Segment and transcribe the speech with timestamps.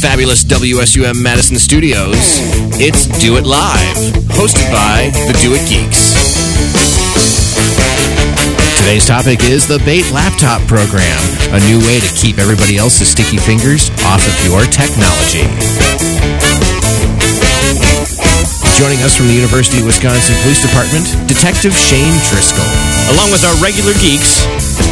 [0.00, 2.40] fabulous WSUM Madison studios,
[2.76, 3.96] it's Do It Live,
[4.36, 6.12] hosted by the Do It Geeks.
[8.82, 11.16] Today's topic is the Bait Laptop Program,
[11.54, 15.44] a new way to keep everybody else's sticky fingers off of your technology.
[18.76, 22.68] Joining us from the University of Wisconsin Police Department, Detective Shane Driscoll.
[23.16, 24.44] Along with our regular geeks,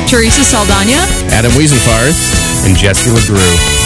[0.08, 0.96] Teresa Saldana.
[1.34, 2.16] Adam Wiesenfarth.
[2.64, 3.83] And Jesse LeGrew.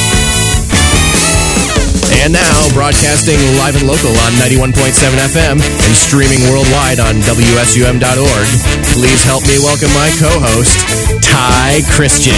[2.20, 8.48] And now, broadcasting live and local on 91.7 FM and streaming worldwide on WSUM.org,
[8.92, 10.74] please help me welcome my co host,
[11.22, 12.34] Ty Christian.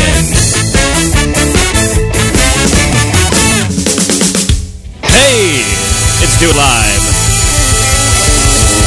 [5.00, 5.64] Hey,
[6.20, 7.02] it's Do It Live,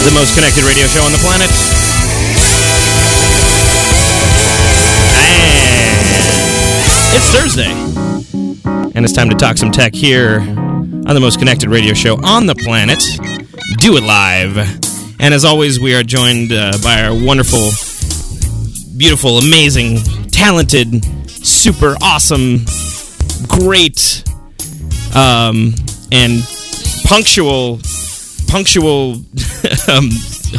[0.05, 1.49] the most connected radio show on the planet.
[5.17, 5.97] And
[7.17, 7.73] it's Thursday,
[8.95, 10.62] and it's time to talk some tech here
[11.05, 13.03] on the most connected radio show on the planet,
[13.77, 14.57] Do It Live.
[15.19, 17.71] And as always, we are joined uh, by our wonderful,
[18.97, 19.97] beautiful, amazing,
[20.29, 22.65] talented, super awesome,
[23.47, 24.23] great,
[25.13, 25.73] um,
[26.11, 26.41] and
[27.05, 27.79] punctual,
[28.47, 29.13] punctual
[29.89, 30.09] um,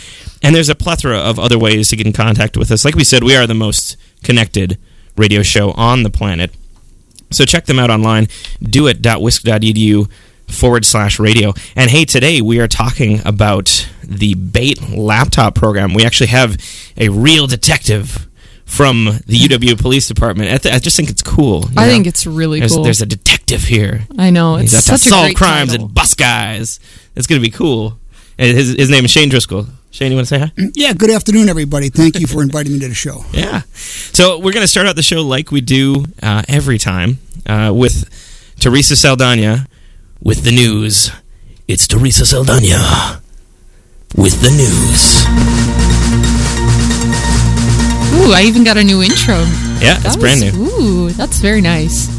[0.43, 3.03] and there's a plethora of other ways to get in contact with us like we
[3.03, 4.77] said we are the most connected
[5.17, 6.51] radio show on the planet
[7.33, 8.27] so check them out online,
[8.61, 10.09] doit.wisc.edu
[10.47, 11.53] forward slash radio.
[11.75, 15.93] And hey, today we are talking about the Bait laptop program.
[15.93, 16.57] We actually have
[16.95, 18.27] a real detective
[18.65, 20.51] from the UW Police Department.
[20.51, 21.65] I, th- I just think it's cool.
[21.75, 21.91] I know?
[21.91, 22.83] think it's really there's, cool.
[22.83, 24.01] there's a detective here.
[24.17, 25.87] I know it's He's got to a solve crimes title.
[25.87, 26.79] and bust guys.
[27.15, 27.97] It's going to be cool.
[28.37, 29.67] And His, his name is Shane Driscoll.
[29.93, 30.51] Shane, you want to say hi?
[30.73, 31.89] Yeah, good afternoon, everybody.
[31.89, 33.23] Thank you for inviting me to the show.
[33.31, 33.61] Yeah.
[34.11, 37.71] So we're going to start out the show like we do uh, every time uh,
[37.75, 38.09] with
[38.59, 39.67] Teresa Saldana
[40.19, 41.11] with the news.
[41.67, 43.21] It's Teresa Saldana
[44.17, 45.25] with the news.
[48.15, 49.35] Ooh, I even got a new intro.
[49.79, 50.51] Yeah, That it's brand new.
[50.55, 52.09] Ooh, that's very nice.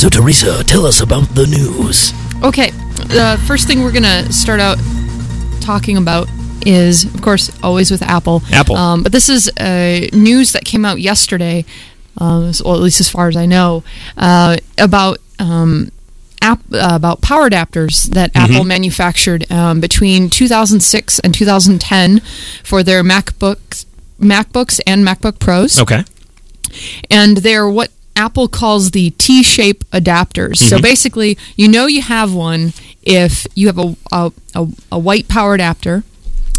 [0.00, 2.12] So Teresa, tell us about the news.
[2.42, 2.70] Okay,
[3.12, 4.78] the first thing we're gonna start out
[5.60, 6.28] talking about
[6.66, 8.42] is, of course, always with Apple.
[8.52, 8.76] Apple.
[8.76, 11.64] Um, but this is uh, news that came out yesterday,
[12.18, 13.84] um, well, at least as far as I know,
[14.16, 15.90] uh, about um,
[16.42, 18.52] app, uh, about power adapters that Mm-hmm.
[18.52, 22.20] Apple manufactured um, between 2006 and 2010
[22.64, 23.86] for their MacBooks,
[24.20, 26.02] MacBooks and MacBook Pros Okay.
[27.10, 30.56] and they're what Apple calls the T-shape adapters.
[30.56, 32.72] So basically, you know you have one
[33.02, 36.02] if you have a a, a, a white power adapter.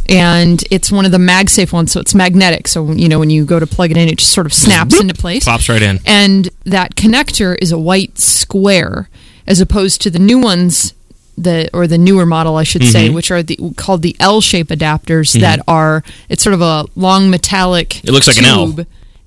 [0.10, 2.68] And it's one of the MagSafe ones, so it's magnetic.
[2.68, 4.72] So you know when you go to plug it in, it just sort of mm-hmm.
[4.72, 5.46] snaps into place.
[5.46, 6.00] Pops right in.
[6.06, 9.10] And that connector is a white square,
[9.46, 10.94] as opposed to the new ones,
[11.38, 13.16] the or the newer model, I should say, mm-hmm.
[13.16, 15.42] which are the called the L-shape adapters mm-hmm.
[15.42, 18.04] that are it's sort of a long metallic.
[18.04, 18.76] It looks like an L.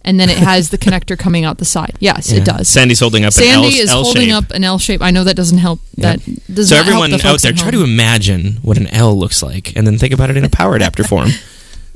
[0.04, 1.96] and then it has the connector coming out the side.
[2.00, 2.68] Yes, it does.
[2.68, 3.72] Sandy's holding up Sandy an L, shape.
[3.72, 4.34] Sandy is L holding shape.
[4.34, 5.02] up an L shape.
[5.02, 5.80] I know that doesn't help.
[5.98, 6.20] That
[6.52, 9.42] does so not everyone help the out there, try to imagine what an L looks
[9.42, 11.30] like, and then think about it in a power adapter form.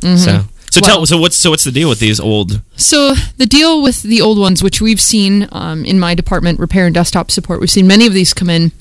[0.00, 0.44] So, so tell
[0.80, 0.80] Mm-hmm.
[0.82, 2.60] Well- so what's so what's the deal with these old?
[2.76, 6.86] So the deal with the old ones, which we've seen um, in my department, repair
[6.86, 8.72] and desktop support, we've seen many of these come in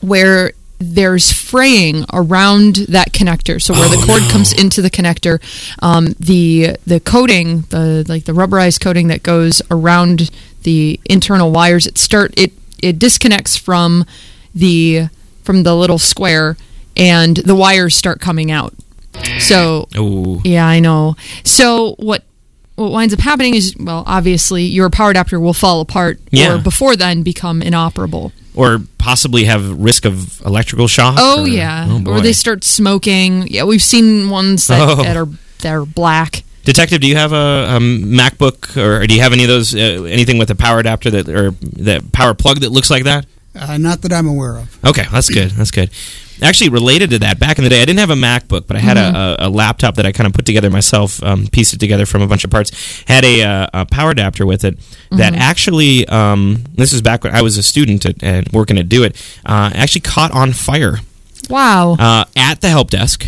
[0.00, 3.60] where there's fraying around that connector.
[3.60, 5.40] So where the Oh, cord comes into the connector,
[5.82, 10.30] um, the the coating, the like the rubberized coating that goes around
[10.62, 14.04] the internal wires, it start it it disconnects from
[14.54, 15.08] the
[15.42, 16.56] from the little square,
[16.96, 18.72] and the wires start coming out.
[19.40, 20.40] So Ooh.
[20.44, 21.16] yeah, I know.
[21.42, 22.22] So what
[22.76, 26.54] what winds up happening is well, obviously your power adapter will fall apart Yeah.
[26.54, 28.30] or before then become inoperable.
[28.58, 31.14] Or possibly have risk of electrical shock.
[31.16, 31.86] Oh or- yeah.
[31.88, 33.46] Oh, or they start smoking.
[33.46, 35.02] Yeah, we've seen ones that, Oh.
[35.04, 35.28] that are
[35.62, 36.42] that are black.
[36.64, 39.74] Detective, do you have a, a MacBook or do you have any of those?
[39.74, 43.26] Uh, anything with a power adapter that or that power plug that looks like that?
[43.54, 44.84] Uh, not that I'm aware of.
[44.84, 45.50] Okay, that's good.
[45.52, 45.90] That's good.
[46.42, 48.80] Actually, related to that, back in the day, I didn't have a MacBook, but I
[48.80, 49.42] had Mm-hmm.
[49.42, 52.22] a, a, laptop that I kind of put together myself, um, pieced it together from
[52.22, 53.02] a bunch of parts.
[53.06, 54.78] Had a, uh, a power adapter with it
[55.10, 55.42] that Mm-hmm.
[55.42, 59.02] actually, um, this is back when I was a student at, and working at Do
[59.04, 60.98] It, uh, actually caught on fire
[61.50, 61.96] Wow.
[61.98, 63.26] uh, at the help desk.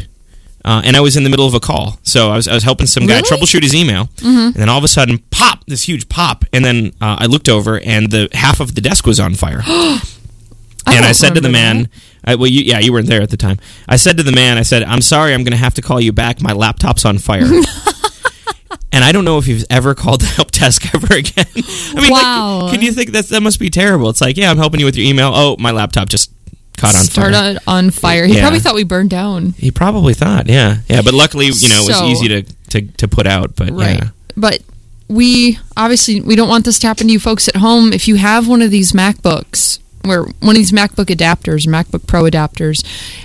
[0.63, 2.63] Uh, and I was in the middle of a call, so I was, I was
[2.65, 3.23] helping some guy Really?
[3.23, 3.35] Mm-hmm.
[3.45, 5.65] troubleshoot his email, and then all of a sudden, pop!
[5.67, 9.07] This huge pop, and then uh, I looked over, and the half of the desk
[9.07, 9.63] was on fire.
[10.87, 11.89] and I said to the man,
[12.25, 13.59] I, well, you, yeah, you weren't there at the time.
[13.89, 16.01] I said to the man, I said, I'm sorry, I'm going to have to call
[16.01, 16.43] you back.
[16.43, 17.45] My laptop's on fire.
[18.93, 21.47] and I don't know if you've ever called the help desk ever again.
[21.57, 22.63] I mean, Wow.
[22.63, 24.11] like, can you think that that must be terrible?
[24.11, 25.33] It's like, yeah, I'm helping you with your email.
[25.35, 26.31] Oh, my laptop just
[26.77, 27.33] caught on fire.
[27.33, 28.27] Started on fire.
[28.27, 28.41] He Yeah.
[28.43, 29.53] probably thought we burned down.
[29.59, 31.03] He probably thought, yeah, yeah.
[31.03, 33.55] But luckily, you know, it was So- easy to, to, to put out.
[33.57, 33.99] But Right.
[33.99, 34.61] yeah, But
[35.09, 37.93] we obviously we don't want this to happen to you folks at home.
[37.93, 42.25] If you have one of these MacBooks where one of these MacBook adapters, MacBook Pro
[42.25, 42.85] adapters,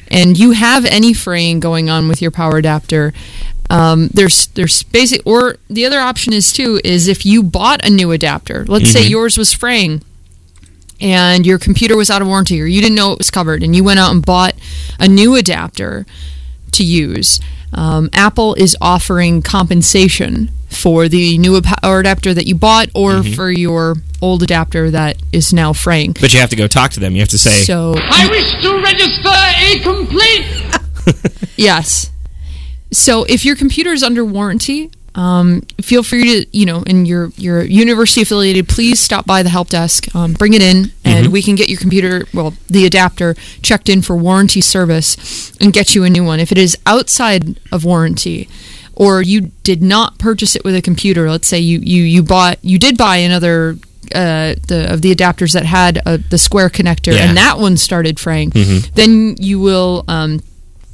[0.09, 3.13] and you have any fraying going on with your power adapter,
[3.69, 7.89] um, there's there's basic or the other option is too is if you bought a
[7.89, 8.63] new adapter.
[8.65, 10.03] Let's say yours was fraying
[11.01, 13.75] and your computer was out of warranty or you didn't know it was covered and
[13.75, 14.53] you went out and bought
[14.99, 16.05] a new adapter
[16.73, 17.39] to use.
[17.73, 23.49] Um, Apple is offering compensation for the new power adapter that you bought or for
[23.49, 26.13] your old adapter that is now fraying.
[26.13, 27.13] but you have to go talk to them.
[27.13, 31.47] You have to say, So, I wish to register a complaint.
[31.57, 32.11] yes.
[32.91, 37.29] So, if your computer is under warranty, um, feel free to, you know, and you're,
[37.37, 41.41] you're university affiliated, please stop by the help desk, um, bring it in, and we
[41.41, 46.03] can get your computer, well, the adapter, checked in for warranty service and get you
[46.03, 46.39] a new one.
[46.41, 48.49] If it is outside of warranty,
[48.95, 52.57] or you did not purchase it with a computer, let's say you, you, you bought,
[52.63, 53.77] you did buy another
[54.13, 57.27] uh, the of the adapters that had uh, the square connector, Yeah.
[57.27, 58.93] and that one started fraying, Mm-hmm.
[58.93, 60.41] then you will um,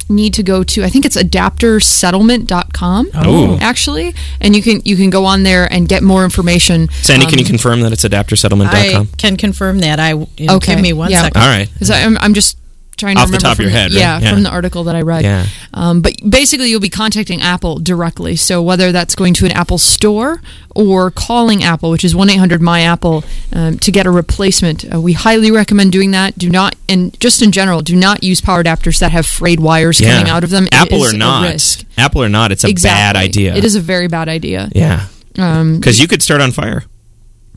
[0.08, 3.58] need to go to I think it's adaptersettlement.com Oh.
[3.60, 6.88] actually, and you can you can go on there and get more information.
[7.02, 9.08] Sandy, can Um, you confirm that it's I adaptersettlement.com?
[9.18, 10.00] can confirm that.
[10.00, 11.22] I you Okay, give me one yeah.
[11.22, 11.40] second.
[11.42, 11.68] All right.
[11.72, 12.56] Because I'm, I'm just
[12.96, 13.98] trying to Off the remember top of your the- head, right?
[14.00, 14.32] yeah, Yeah.
[14.32, 15.24] from the article that I read.
[15.24, 15.46] Yeah.
[15.74, 18.36] Um, but basically, you'll be contacting Apple directly.
[18.36, 20.40] So whether that's going to an Apple store
[20.74, 24.84] or calling Apple, which is one eight hundred my Apple, um, to get a replacement,
[24.94, 26.38] uh, we highly recommend doing that.
[26.38, 30.00] Do not, and just in general, do not use power adapters that have frayed wires
[30.00, 30.68] coming out of them.
[30.70, 31.50] Apple is or a not.
[31.50, 31.84] risk.
[31.98, 33.54] Apple or not, it's a bad idea.
[33.56, 34.68] It is a very bad idea.
[34.74, 35.06] Yeah.
[35.38, 36.84] Um, Because you could start on fire,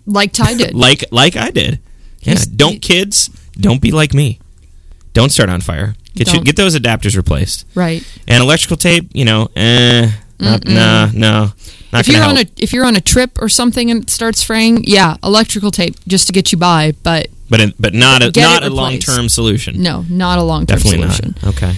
[0.08, 0.74] like Ty did.
[0.86, 1.80] like like I did.
[2.22, 2.36] Yeah.
[2.56, 4.40] Don't kids, don't be like me.
[5.16, 5.96] Don't start on fire.
[6.14, 7.66] Get you, get those adapters replaced.
[7.74, 8.04] right.
[8.28, 11.52] And electrical tape, you know, eh, not, nah, no,
[11.92, 14.10] not if you're gonna on a if you're on a trip or something and it
[14.10, 18.22] starts fraying, yeah, electrical tape just to get you by, but but in, but not
[18.22, 19.82] a not a long term solution.
[19.82, 21.36] no, not a long term solution.
[21.42, 21.56] not.
[21.56, 21.74] Okay.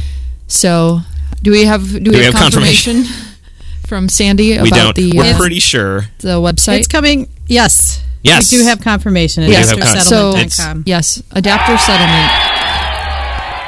[0.48, 1.00] So,
[1.44, 3.04] do we have do we, we have, have confirmation?
[3.04, 3.36] confirmation,
[3.88, 5.12] from Sandy about We about don't.
[5.12, 6.02] the We're uh, pretty sure.
[6.20, 6.80] the website?
[6.80, 7.28] It's coming.
[7.48, 8.04] Yes.
[8.24, 8.52] Yes.
[8.52, 9.70] We do have confirmation at Yes.
[9.70, 12.57] have con- So- yes, adapter settlement.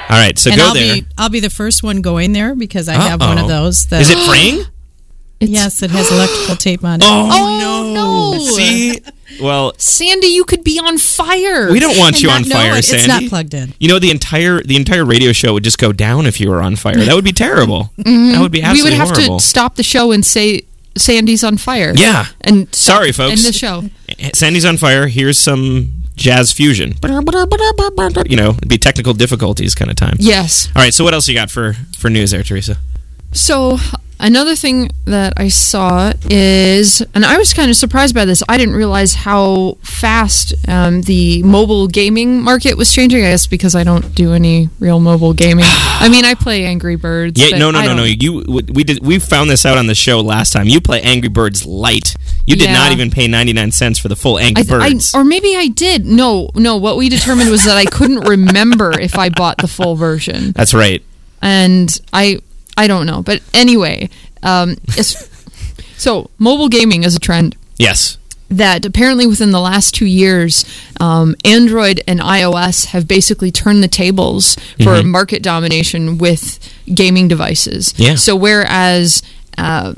[0.09, 0.37] All right.
[0.39, 0.95] So and go I'll there.
[0.95, 3.87] be I'll be the first one going there because I have one of those.
[3.87, 4.63] That, Is it fraying?
[5.41, 7.05] It's, Yes, it has electrical tape on it.
[7.07, 8.39] Oh, Oh, no.
[8.43, 8.99] See,
[9.41, 11.71] well, Sandy, you could be on fire.
[11.71, 13.03] we don't want you on fire, it- Sandy.
[13.05, 13.73] It's not plugged in.
[13.79, 16.61] You know the entire the entire radio show would just go down if you were
[16.61, 16.97] on fire.
[16.97, 17.93] That would be terrible.
[17.99, 18.33] Mm-hmm.
[18.33, 19.39] That would be we would have horrible.
[19.39, 20.63] to stop the show and say
[20.97, 21.93] Sandy's on fire.
[21.95, 22.25] Yeah.
[22.41, 23.45] And stop- Sorry, folks.
[23.45, 23.83] End the show.
[24.33, 25.07] Sandy's on fire.
[25.07, 26.93] Here's some jazz fusion.
[28.29, 30.17] You know, it'd be technical difficulties kind of time.
[30.19, 30.67] Yes.
[30.75, 30.93] All right.
[30.93, 32.77] So what else you got for for news there, Teresa?
[33.31, 33.77] So,
[34.21, 38.43] Another thing that I saw is, and I was kind of surprised by this.
[38.49, 43.19] I didn't realize how fast um, the mobile gaming market was changing.
[43.23, 45.63] I guess because I don't do any real mobile gaming.
[45.67, 47.39] I mean, I play Angry Birds.
[47.41, 48.03] Yeah, no, no, I no, no.
[48.03, 50.67] You we did we found this out on the show last time.
[50.67, 52.13] You play Angry Birds Light.
[52.45, 52.73] You did Yeah.
[52.73, 55.15] not even pay ninety nine cents for the full Angry I, I, Birds.
[55.15, 56.05] or maybe I did.
[56.05, 56.75] No, no.
[56.75, 60.73] What we determined was that I couldn't remember if I bought the full version, That's
[60.73, 61.01] right.
[61.41, 62.41] and I,
[62.83, 63.21] I don't know.
[63.21, 64.09] But anyway,
[64.43, 64.75] um,
[65.97, 67.55] so mobile gaming is a trend.
[67.77, 68.17] Yes.
[68.49, 70.65] that apparently within the last two years,
[70.99, 75.09] um, Android and iOS have basically turned the tables for Mm-hmm.
[75.09, 76.57] market domination with
[76.93, 77.93] gaming devices.
[77.97, 78.15] Yeah.
[78.15, 79.21] So whereas
[79.57, 79.93] uh,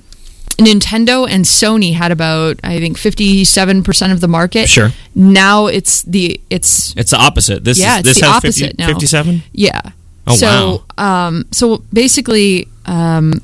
[0.57, 4.67] Nintendo and Sony had about I think fifty seven percent of the market.
[4.69, 4.89] Sure.
[5.15, 7.63] Now it's the it's It's the opposite.
[7.63, 8.88] This Yeah, is it's this the has opposite now.
[8.88, 9.43] 57?
[9.53, 9.81] yeah.
[10.27, 13.41] Oh, so um so basically um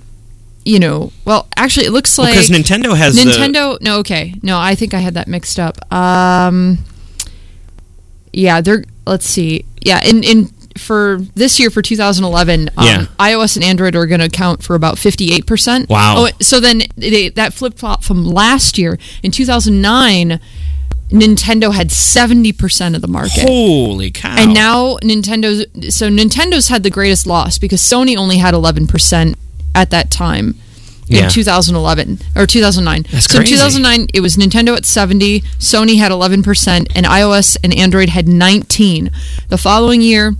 [0.66, 3.80] you know well actually it looks like Because Nintendo has the Nintendo.
[3.82, 5.78] no, okay, no, I think I had that mixed up.
[5.94, 6.80] Um,
[8.34, 8.84] yeah, they're.
[9.06, 9.66] Let's see.
[9.82, 13.06] Yeah, in in for this year for 2011, um, Yeah.
[13.18, 15.90] iOS and Android are going to account for about 58 percent.
[15.90, 16.16] Wow.
[16.28, 20.40] Oh, so then they, that flip flop from last year in 2009,
[21.10, 23.48] Nintendo had 70 percent of the market.
[23.48, 24.36] Holy cow.
[24.38, 29.36] And now Nintendo's so Nintendo's had the greatest loss because Sony only had 11%
[29.74, 30.56] at that time
[31.10, 31.30] in Yeah.
[31.30, 33.06] 2011 or 2009.
[33.10, 33.54] That's so crazy.
[33.54, 38.28] in 2009 it was Nintendo at 70, Sony had 11% and iOS and Android had
[38.28, 39.10] 19.
[39.48, 40.36] The following year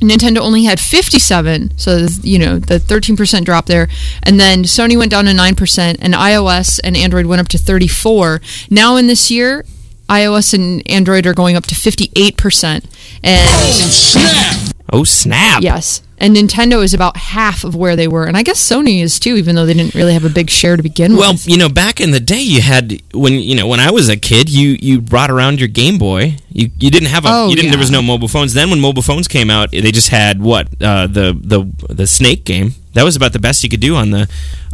[0.00, 3.88] Nintendo only had 57, so you know the 13% drop there,
[4.24, 8.40] and then Sony went down to 9%, and iOS and Android went up to 34.
[8.70, 9.64] Now in this year,
[10.08, 12.84] iOS and Android are going up to 58%,
[13.22, 14.74] and Oh snap.
[14.92, 15.62] Oh, snap.
[15.62, 19.18] Yes, and Nintendo is about half of where they were, and I guess Sony is
[19.18, 21.46] too, even though they didn't really have a big share to begin Well, with.
[21.46, 24.08] Well, you know, back in the day, you had when you know when I was
[24.08, 26.36] a kid, you you brought around your Game Boy.
[26.50, 27.70] You you didn't have a Oh, you didn't.
[27.70, 28.54] There was no mobile phones.
[28.54, 32.44] Then when mobile phones came out, they just had what uh, the the the Snake
[32.44, 32.74] game.
[32.94, 34.22] That was about the best you could do on the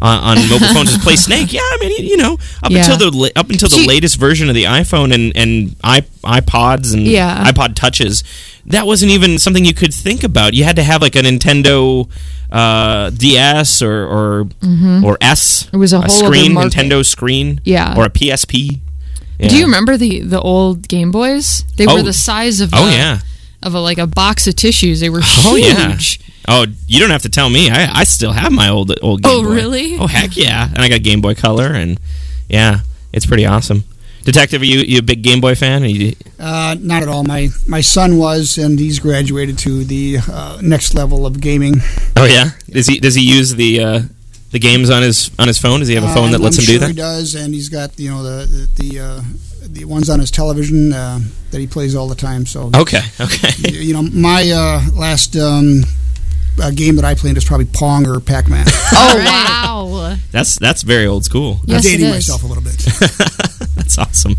[0.02, 1.52] uh, on mobile phones is play Snake.
[1.52, 2.90] Yeah, I mean you know up Yeah.
[2.90, 7.06] until the up until the See- latest version of the iPhone and and iPods and
[7.06, 7.44] Yeah.
[7.50, 8.22] iPod touches.
[8.66, 10.54] That wasn't even something you could think about.
[10.54, 12.08] You had to have like a Nintendo
[12.52, 14.48] uh, DS or or,
[15.04, 15.64] or S.
[15.64, 15.76] Mm-hmm.
[15.76, 16.52] It was a whole screen.
[16.52, 17.94] Nintendo screen, Yeah.
[17.96, 18.80] or a PSP.
[19.38, 21.64] Do you remember the the old Game Boys?
[21.76, 21.94] They Oh.
[21.94, 23.20] were the size of Oh a, yeah.
[23.62, 25.00] of a like a box of tissues.
[25.00, 26.20] They were Oh huge.
[26.20, 26.26] yeah.
[26.52, 27.70] Oh, you don't have to tell me.
[27.70, 29.48] I, I still have my old old Game Oh, Boy.
[29.48, 29.98] Oh, really?
[29.98, 30.68] Oh heck yeah!
[30.68, 31.98] And I got Game Boy Color, and
[32.48, 32.80] yeah,
[33.12, 33.84] it's pretty awesome.
[34.24, 35.82] Detective, are you you a big Game Boy fan?
[35.82, 37.22] Are you, Uh, not at all.
[37.24, 41.76] My my son was, and he's graduated to the uh, next level of gaming.
[42.16, 42.50] oh yeah.
[42.68, 44.02] Does he does he use the uh,
[44.50, 45.78] the games on his on his phone?
[45.80, 46.88] Does he have a phone that lets I'm him sure do that?
[46.88, 49.22] He does, and he's got you know the the the, uh,
[49.68, 51.20] the ones on his television uh,
[51.52, 52.44] that he plays all the time.
[52.44, 53.02] So Okay.
[53.20, 53.52] Okay.
[53.72, 55.84] you you know, my uh, last um,
[56.60, 58.66] uh, game that I played was probably Pong or Pac Man.
[58.92, 60.16] Oh wow!
[60.32, 61.60] That's that's very old school.
[61.64, 62.76] Yes, dating myself a little bit.
[63.76, 64.34] That's awesome.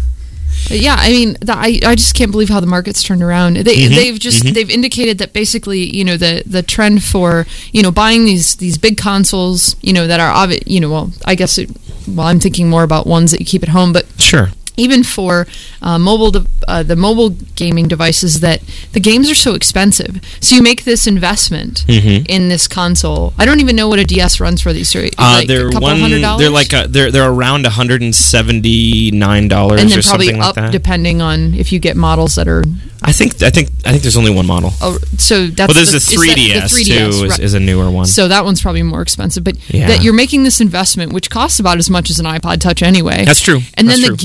[0.68, 3.56] But yeah, I mean, the, I I just can't believe how the market's turned around.
[3.58, 3.96] They Mm-hmm.
[3.96, 8.26] they've just they've indicated that basically, you know, the the trend for you know buying
[8.26, 11.70] these these big consoles, you know, that are obvi- you know, well, I guess it,
[12.08, 14.50] well, I'm thinking more about ones that you keep at home, but Sure.
[14.86, 15.48] Even for
[15.82, 18.60] uh, mobile de- uh, the mobile gaming devices that
[18.96, 22.26] the games are so expensive so you make this investment Mm-hmm.
[22.36, 25.14] in this console i don't even know what a ds runs for these right?
[25.18, 26.00] Uh, like they're a couple one.
[26.00, 29.90] hundred dollars They're like a, they're they're around one hundred and seventy nine dollars and
[29.90, 30.72] then or probably something like up that.
[30.72, 32.64] depending on if you get models that are
[33.04, 34.72] I think I think I think there's only one model.
[34.80, 37.40] oh, so that's Well, there's the, the is that 3DS, the 3DS too, is, right.
[37.40, 38.06] is a newer one.
[38.06, 39.88] so that one's probably more expensive but Yeah.
[39.88, 43.26] that you're making this investment which costs about as much as an ipod touch anyway
[43.26, 43.60] That's true.
[43.76, 44.16] and That's then true.
[44.18, 44.22] the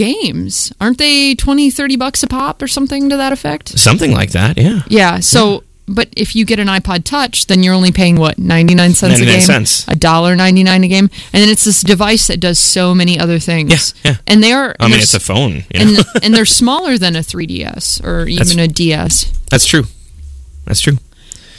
[0.47, 4.31] games aren't they 20 30 bucks a pop or something to that effect Something like
[4.33, 4.83] that, yeah.
[4.89, 5.21] Yeah.
[5.21, 8.93] So, but if you get an iPod Touch, then you're only paying what ninety nine
[8.95, 9.87] cents a game, cents.
[9.89, 13.19] a dollar ninety nine a game, and then it's this device that does so many
[13.21, 13.95] other things.
[14.05, 14.17] Yeah, yeah.
[14.27, 14.75] And they are.
[14.81, 15.65] I mean, it's a phone.
[15.73, 16.03] You know?
[16.15, 19.39] and and they're smaller than a 3DS or even That's- a DS.
[19.51, 19.85] That's true.
[20.65, 20.99] That's true.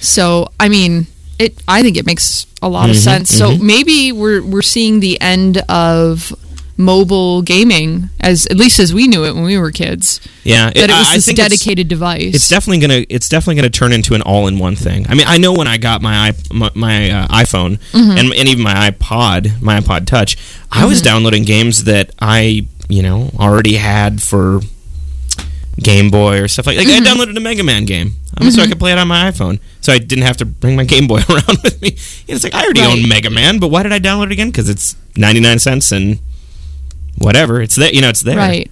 [0.02, 1.08] So, I mean,
[1.40, 1.62] it.
[1.68, 3.30] I think it makes a lot of Mm-hmm, sense.
[3.34, 6.34] So maybe we're we're seeing the end of
[6.80, 10.20] mobile gaming as at least as we knew it when we were kids.
[10.44, 12.36] Yeah, That it was I- I this it's- dedicated device.
[12.36, 13.06] It's definitely gonna.
[13.10, 15.06] It's definitely gonna turn into an all-in-one thing.
[15.10, 18.18] I mean, I know when I got my i- my, my uh, iPhone Mm-hmm.
[18.18, 20.38] and, and even my iPod, my iPod Touch,
[20.72, 24.62] I was downloading games that I you know already had for
[25.82, 26.78] Game Boy or stuff like.
[26.78, 27.06] Like Mm-hmm.
[27.06, 29.60] I downloaded a Mega Man game um, so I could play it on my iPhone.
[29.82, 31.90] So I didn't have to bring my Game Boy around with me.
[31.90, 31.96] You
[32.30, 32.92] know, it's like I already Right.
[33.04, 34.50] own Mega Man, but why did I download it again?
[34.50, 36.20] Because it's ninety nine cents and
[37.18, 37.62] whatever.
[37.62, 37.92] It's there.
[37.92, 38.38] You know, it's there.
[38.38, 38.72] Right.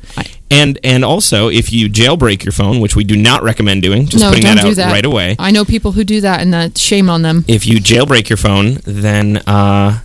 [0.51, 4.23] And and also, if you jailbreak your phone, which we do not recommend doing, just
[4.23, 4.91] no, putting don't that do out that.
[4.91, 5.35] right away.
[5.39, 7.45] I know people who do that, and that shame on them.
[7.47, 10.01] If you jailbreak your phone, then uh,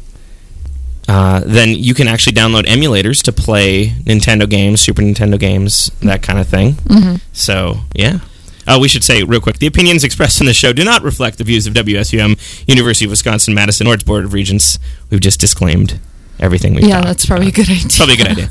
[1.08, 6.22] uh, then you can actually download emulators to play Nintendo games, Super Nintendo games, that
[6.22, 6.72] kind of thing.
[6.72, 7.16] Mm-hmm.
[7.32, 8.20] So yeah.
[8.66, 11.38] Uh, we should say real quick: the opinions expressed in the show do not reflect
[11.38, 14.78] the views of WSUM, University of Wisconsin Madison, or its Board of Regents.
[15.10, 15.98] We've just disclaimed
[16.40, 16.82] everything we.
[16.82, 17.88] Yeah, that's probably a good idea.
[17.96, 18.48] Probably a good idea.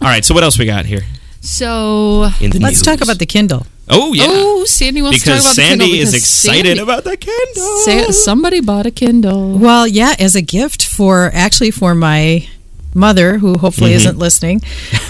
[0.00, 1.02] All right, so what else we got here
[1.40, 2.82] So, in the Let's news?
[2.82, 3.66] talk about the Kindle.
[3.88, 6.66] Oh yeah, oh, Sandy wants to talk about Sandy the Kindle Because Sandy is excited
[6.78, 7.78] Sandy- about the Kindle.
[7.84, 9.58] Sa- somebody bought a Kindle.
[9.58, 12.48] Well, yeah, as a gift for actually for my
[12.94, 14.62] mother, who hopefully isn't listening.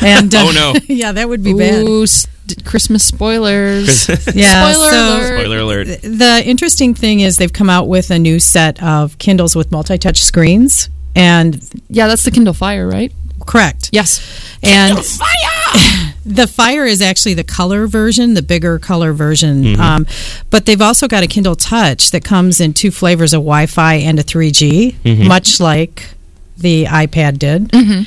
[0.02, 0.58] And uh, Mm-hmm.
[0.58, 0.80] Oh, no.
[0.94, 1.86] yeah, that would be bad.
[1.86, 4.08] Ooh, s- d- Christmas spoilers.
[4.34, 5.38] Yeah, Spoiler so alert.
[5.40, 5.86] Spoiler alert.
[6.02, 10.20] the interesting thing is they've come out with a new set of Kindles with multi-touch
[10.24, 13.12] screens, and Yeah, that's the Kindle Fire, right?
[13.46, 13.90] correct.
[13.92, 14.20] Yes.
[14.62, 14.96] And
[16.26, 19.64] the Fire is actually the color version, the bigger color version.
[19.64, 19.80] Mm-hmm.
[19.80, 20.06] Um,
[20.50, 24.18] but they've also got a Kindle Touch that comes in two flavors: a Wi-Fi and
[24.18, 25.28] a 3G, mm-hmm.
[25.28, 26.10] much like
[26.56, 27.68] the iPad did.
[27.68, 28.02] Mm-hmm.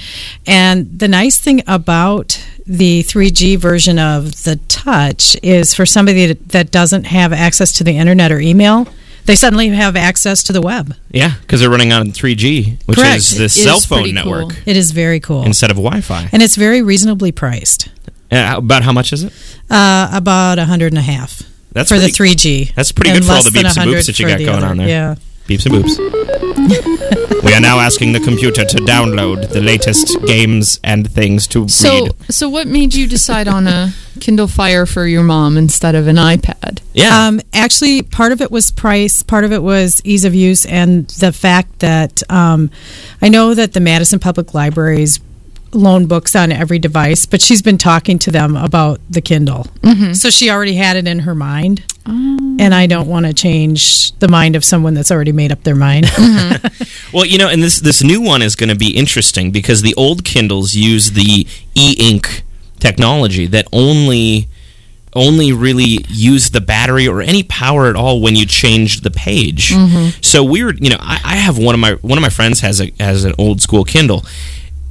[0.47, 6.49] And the nice thing about the 3G version of the Touch is for somebody that,
[6.49, 8.87] that doesn't have access to the internet or email,
[9.27, 10.95] they suddenly have access to the web.
[11.11, 13.17] Yeah, because they're running on 3G, which Correct.
[13.17, 14.39] is the It is cell phone pretty cool.
[14.47, 15.43] network It is very cool.
[15.43, 16.29] instead of Wi-Fi.
[16.31, 17.89] and it's very reasonably priced.
[18.31, 19.31] Uh, about how much is it?
[19.69, 22.73] Uh, about a hundred and a half That's for pretty, the 3G.
[22.75, 24.65] That's pretty good for all the beeps and 100 boops that you got going other.
[24.67, 24.87] on there.
[24.89, 25.15] Yeah.
[25.47, 27.43] Beeps and boops.
[27.43, 32.05] we are now asking the computer to download the latest games and things to So,
[32.07, 32.11] read.
[32.29, 36.17] so what made you decide on a Kindle Fire for your mom instead of an
[36.17, 36.79] iPad?
[36.93, 37.27] Yeah.
[37.27, 41.07] Um, actually, part of it was price, part of it was ease of use, and
[41.11, 42.69] the fact that um,
[43.21, 45.19] I know that the Madison Public Libraries
[45.71, 49.67] loan books on every device, but she's been talking to them about the Kindle.
[49.81, 50.13] Mm-hmm.
[50.13, 51.83] So she already had it in her mind.
[52.05, 52.57] Oh.
[52.59, 55.75] And I don't want to change the mind of someone that's already made up their
[55.75, 56.07] mind.
[57.13, 59.93] Well, you know, and this this new one is going to be interesting because the
[59.95, 62.43] old Kindles use the e-ink
[62.79, 64.49] technology that only
[65.13, 69.71] only really use the battery or any power at all when you change the page.
[70.21, 72.81] So weird, you know, I, I have one of my one of my friends has
[72.81, 74.25] a has an old school Kindle,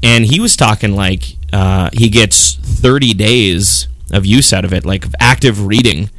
[0.02, 4.85] and he was talking like uh, he gets thirty days of use out of it,
[4.85, 6.11] like active reading.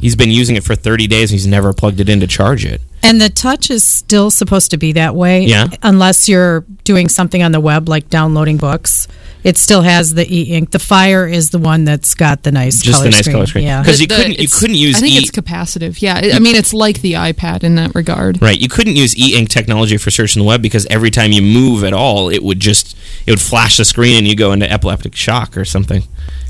[0.00, 1.30] He's been using it for thirty days.
[1.30, 2.80] and He's never plugged it in to charge it.
[3.04, 5.42] And the touch is still supposed to be that way.
[5.44, 5.68] Yeah.
[5.82, 9.06] Unless you're doing something on the web like downloading books.
[9.44, 10.70] It still has the e ink.
[10.70, 13.34] The fire is the one that's got the nice Just color the nice screen.
[13.34, 13.64] color screen.
[13.64, 13.84] Yeah.
[13.84, 16.00] 'Cause you The- couldn't- you it's- couldn't use I think e- it's capacitive.
[16.00, 18.40] Yeah, I I mean it's like the iPad in that regard.
[18.40, 18.58] Right.
[18.58, 21.84] You couldn't use e-ink technology for search on the web because every time you move
[21.84, 25.14] at all, it would just it would flash the screen and you go into epileptic
[25.14, 26.04] shock or something.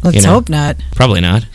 [0.05, 0.31] Let's you know.
[0.31, 0.77] hope not.
[0.95, 1.47] Probably not.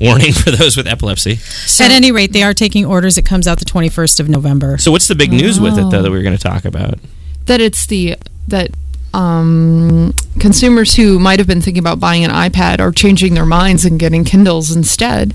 [0.00, 1.38] Warning for those with epilepsy.
[1.84, 3.18] At any rate, they are taking orders.
[3.18, 4.78] It comes out the 21st of November.
[4.78, 6.02] So what's the big news with it though Oh.
[6.02, 6.98] that we were going to talk about?
[7.46, 8.70] That it's the that
[9.14, 13.84] um, consumers who might have been thinking about buying an iPad are changing their minds
[13.84, 15.34] and getting Kindles instead.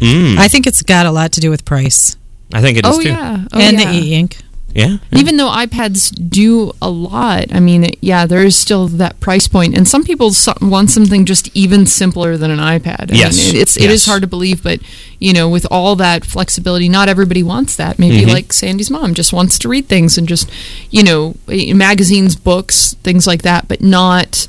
[0.00, 2.16] Mm, I think it's got a lot to do with price
[2.54, 3.08] I think it is Oh too.
[3.08, 3.92] yeah, oh, and yeah.
[3.92, 4.28] the e
[4.74, 5.00] ink.
[5.12, 5.18] Yeah.
[5.18, 9.48] Even though iPads do a lot, I mean, it- yeah, there is still that price
[9.48, 13.12] point, and some people so- want something just even simpler than an iPad.
[13.12, 13.90] I Yes, mean, it- it's yes.
[13.92, 14.80] is hard to believe, but
[15.18, 17.98] you know, with all that flexibility, not everybody wants that.
[17.98, 18.32] Maybe Mhm.
[18.32, 20.48] like Sandy's mom just wants to read things and just
[20.90, 24.46] you know, eh, magazines, books, things like that, but not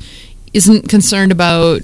[0.54, 1.80] isn't concerned about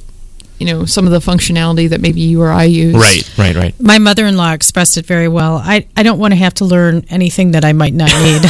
[0.59, 2.95] you know some of the functionality that maybe you or I use.
[2.95, 3.81] Right, right, right.
[3.81, 5.57] My mother in law expressed it very well.
[5.63, 8.43] I, I don't want to have to learn anything that I might not need.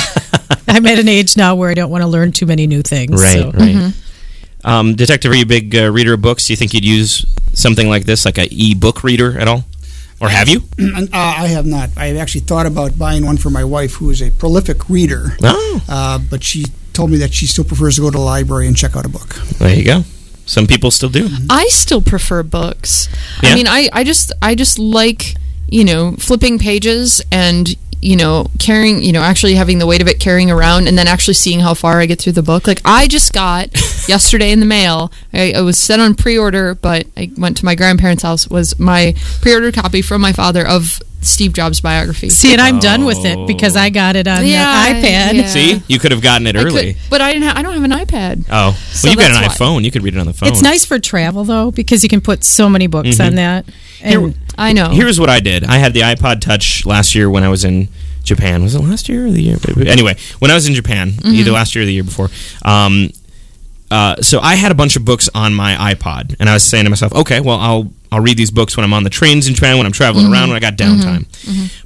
[0.68, 3.22] I'm at an age now where I don't want to learn too many new things.
[3.22, 3.50] Right, so.
[3.52, 3.92] right.
[4.64, 6.46] Um, Detective, are you a big uh, reader of books?
[6.46, 9.64] Do you think you'd use something like this, like a e-book reader at all?
[10.20, 10.62] Or have you?
[10.78, 11.90] Uh, I have not.
[11.96, 15.36] I have actually thought about buying one for my wife, who is a prolific reader,
[15.42, 18.66] Oh, uh, but she told me that she still prefers to go to the library
[18.66, 19.28] and check out a book.
[19.58, 20.02] there you go.
[20.48, 21.28] Some people still do.
[21.50, 23.08] I still prefer books.
[23.42, 23.50] Yeah?
[23.50, 25.34] I mean, I, I just I just like
[25.68, 27.68] you know flipping pages and
[28.00, 31.06] you know carrying you know actually having the weight of it carrying around and then
[31.06, 32.66] actually seeing how far I get through the book.
[32.66, 33.68] Like I just got
[34.08, 35.12] yesterday in the mail.
[35.34, 38.48] I, I was set on pre-order, but I went to my grandparents' house.
[38.48, 42.30] Was my pre-order copy from my father of Steve Jobs' biography.
[42.30, 45.34] See, and I'm done with it because I got it on Yeah, the iPad.
[45.34, 45.46] yeah.
[45.48, 46.96] See, you could have gotten it I could- early.
[47.10, 47.48] but I didn't.
[47.48, 48.44] Ha- I don't have an iPad.
[48.50, 49.84] Oh, So well, you got an that's iPhone.
[49.84, 50.48] You could read it on the phone.
[50.48, 53.64] It's nice for travel though because you can put so many books on that.
[54.00, 54.90] And I know.
[54.90, 55.64] Here's what I did.
[55.64, 57.88] I had the iPod Touch last year when I was in
[58.22, 58.62] Japan.
[58.62, 59.56] Was it last year or the year?
[59.86, 61.34] Anyway, when I was in Japan, Mm-hmm.
[61.34, 62.30] either last year or the year before.
[62.62, 63.10] Um,
[63.90, 66.84] uh, so I had a bunch of books on my iPod, and I was saying
[66.84, 69.54] to myself, okay, well, I'll I'll read these books when I'm on the trains in
[69.54, 70.32] Japan, when I'm traveling Mm-hmm.
[70.32, 71.26] around, when I got downtime.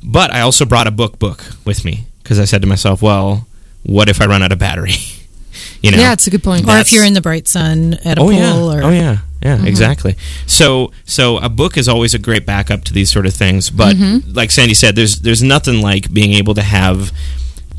[0.02, 3.46] But I also brought a book book with me because I said to myself, well,
[3.84, 4.92] what if I run out of battery?
[5.82, 6.68] you know, yeah, it's a good point.
[6.68, 9.18] Or if you're in the bright sun at a oh pool yeah, or oh yeah,
[9.42, 10.16] yeah, exactly.
[10.46, 13.70] So so a book is always a great backup to these sort of things.
[13.70, 13.96] But
[14.28, 17.10] like Sandy said, there's there's nothing like being able to have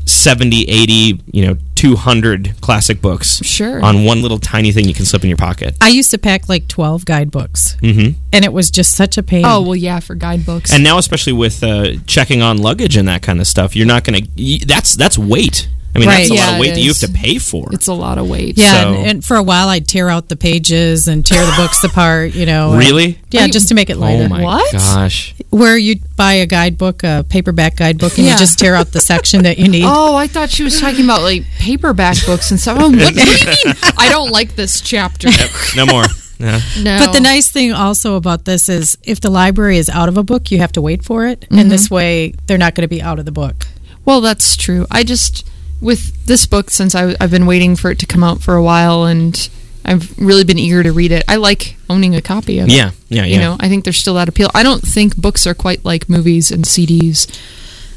[0.06, 3.84] 70, 80, you know, 200 classic books Sure.
[3.84, 5.76] on one little tiny thing you can slip in your pocket.
[5.82, 7.76] I used to pack like 12 guidebooks.
[7.82, 8.18] Mm-hmm.
[8.32, 9.44] And it was just such a pain.
[9.44, 10.72] oh well, yeah, for guidebooks.
[10.72, 14.02] And now, especially with uh, checking on luggage and that kind of stuff, you're not
[14.04, 14.66] going to.
[14.66, 15.68] That's that's weight.
[15.94, 16.38] I mean, that's Right.
[16.38, 17.68] a lot of weight that you have to pay for.
[17.72, 18.58] it's a lot of weight.
[18.58, 21.52] yeah, so- and, and for a while I'd tear out the pages and tear the
[21.56, 22.70] books apart, you know.
[22.70, 23.18] and- really?
[23.30, 24.24] yeah, Are you- just to make it lighter.
[24.24, 24.72] Oh my What?
[24.72, 25.34] gosh!
[25.50, 28.32] Where you buy a guidebook, a paperback guidebook, and Yeah.
[28.32, 29.84] you just tear out the section that you need.
[29.86, 32.78] Oh, I thought she was talking about like paperback books and stuff.
[32.80, 33.74] Oh, what, what do you mean?
[33.96, 35.28] I don't like this chapter.
[35.76, 36.04] No more.
[36.40, 36.60] Yeah.
[36.80, 36.98] No.
[36.98, 40.24] But the nice thing also about this is if the library is out of a
[40.24, 41.46] book, you have to wait for it.
[41.50, 41.68] And mm-hmm.
[41.68, 43.66] this way, they're not going to be out of the book.
[44.04, 44.84] Well, that's true.
[44.90, 45.46] I just
[45.84, 48.62] with this book since I, have been waiting for it to come out for a
[48.62, 49.48] while, and
[49.84, 51.22] I've really been eager to read it.
[51.28, 52.72] I like owning a copy of it.
[52.72, 52.90] Yeah.
[53.08, 53.24] Yeah.
[53.24, 53.34] Yeah.
[53.34, 54.50] You know, I think there's still that appeal.
[54.54, 57.28] I don't think books are quite like movies and CDs.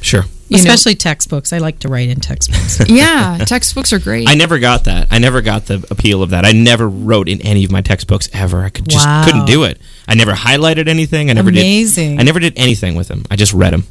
[0.02, 0.26] Sure.
[0.50, 0.62] You know.
[0.62, 1.52] Especially textbooks.
[1.52, 2.80] I like to write in textbooks.
[2.90, 4.30] Yeah, textbooks are great.
[4.30, 5.08] I never got that.
[5.12, 6.46] I never got the appeal of that.
[6.46, 8.64] I never wrote in any of my textbooks ever.
[8.64, 9.26] I could just Wow.
[9.26, 9.80] couldn't do it.
[10.08, 11.30] I never highlighted anything.
[11.30, 12.12] I never Amazing.
[12.12, 12.20] did.
[12.22, 13.24] I never did anything with them.
[13.32, 13.84] I just read them,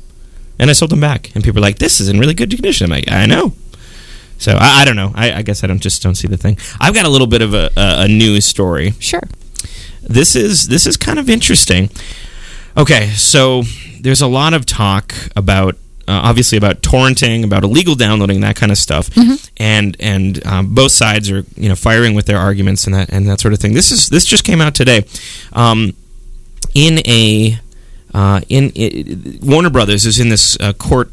[0.59, 1.30] and I sold them back.
[1.35, 3.52] And people were like, "This is in really good condition." I'm like, "I know."
[4.38, 5.12] So I, I don't know.
[5.14, 6.59] I, I guess I don't just don't see the thing.
[6.81, 8.92] I've got a little bit of a, a, a news story.
[8.99, 9.22] sure.
[10.03, 11.90] This is this is kind of interesting.
[12.77, 13.62] Okay, so
[14.01, 15.75] there's a lot of talk about
[16.09, 19.11] uh, obviously about torrenting, about illegal downloading, that kind of stuff,
[19.57, 23.27] and and um, both sides are you know firing with their arguments and that and
[23.29, 23.75] that sort of thing.
[23.75, 25.05] This is this just came out today,
[25.53, 25.94] um,
[26.75, 27.59] in a
[28.14, 31.11] uh, in, i Warner Brothers is in this uh, court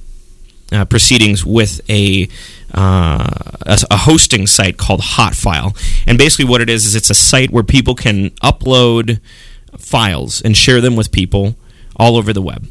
[0.74, 2.28] uh, proceedings with a,
[2.74, 3.28] uh,
[3.66, 5.76] a a hosting site called Hotfile,
[6.08, 9.20] and basically what it is is it's a site where people can upload
[9.78, 11.56] files and share them with people
[11.96, 12.68] all over the web.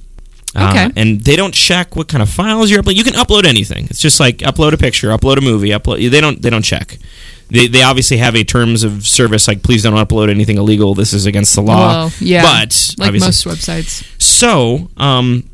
[0.54, 1.00] Uh, Okay.
[1.00, 2.98] and they don't check what kind of files you're uploading.
[2.98, 3.86] You can upload anything.
[3.86, 6.10] It's just like upload a picture, upload a movie, upload.
[6.10, 6.42] They don't.
[6.42, 6.98] They don't check.
[7.48, 10.94] They, they obviously have a terms of service like please don't upload anything illegal.
[10.94, 11.76] This is against the law.
[12.06, 12.42] Well, yeah.
[12.42, 14.04] but Like most websites.
[14.20, 15.44] so, um,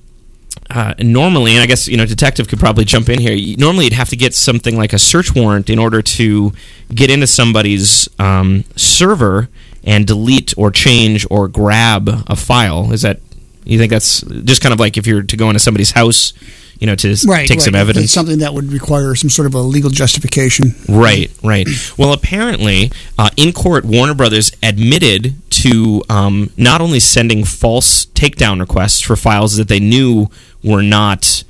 [0.70, 3.33] uh, normally, and I guess you know, detective could probably jump in here.
[3.33, 6.52] y- Normally, you'd have to get something like a search warrant in order to
[6.94, 9.48] get into somebody's um, server
[9.85, 12.92] and delete or change or grab a file.
[12.92, 13.20] Is that
[13.64, 16.33] you think that's just kind of like if you're to go into somebody's house,
[16.78, 18.04] you know, to s- take some evidence?
[18.04, 20.74] It's something that would require some sort of a legal justification.
[20.88, 21.66] Right, right.
[21.96, 28.61] Well, apparently, uh, in court, Warner Brothers admitted to um, not only sending false takedown
[28.61, 30.29] requests for files that they knew
[30.62, 31.44] were not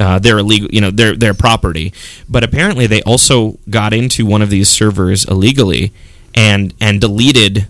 [0.00, 1.92] uh, their illegal, you know, their their property,
[2.28, 5.92] but apparently they also got into one of these servers illegally
[6.34, 7.68] and and deleted.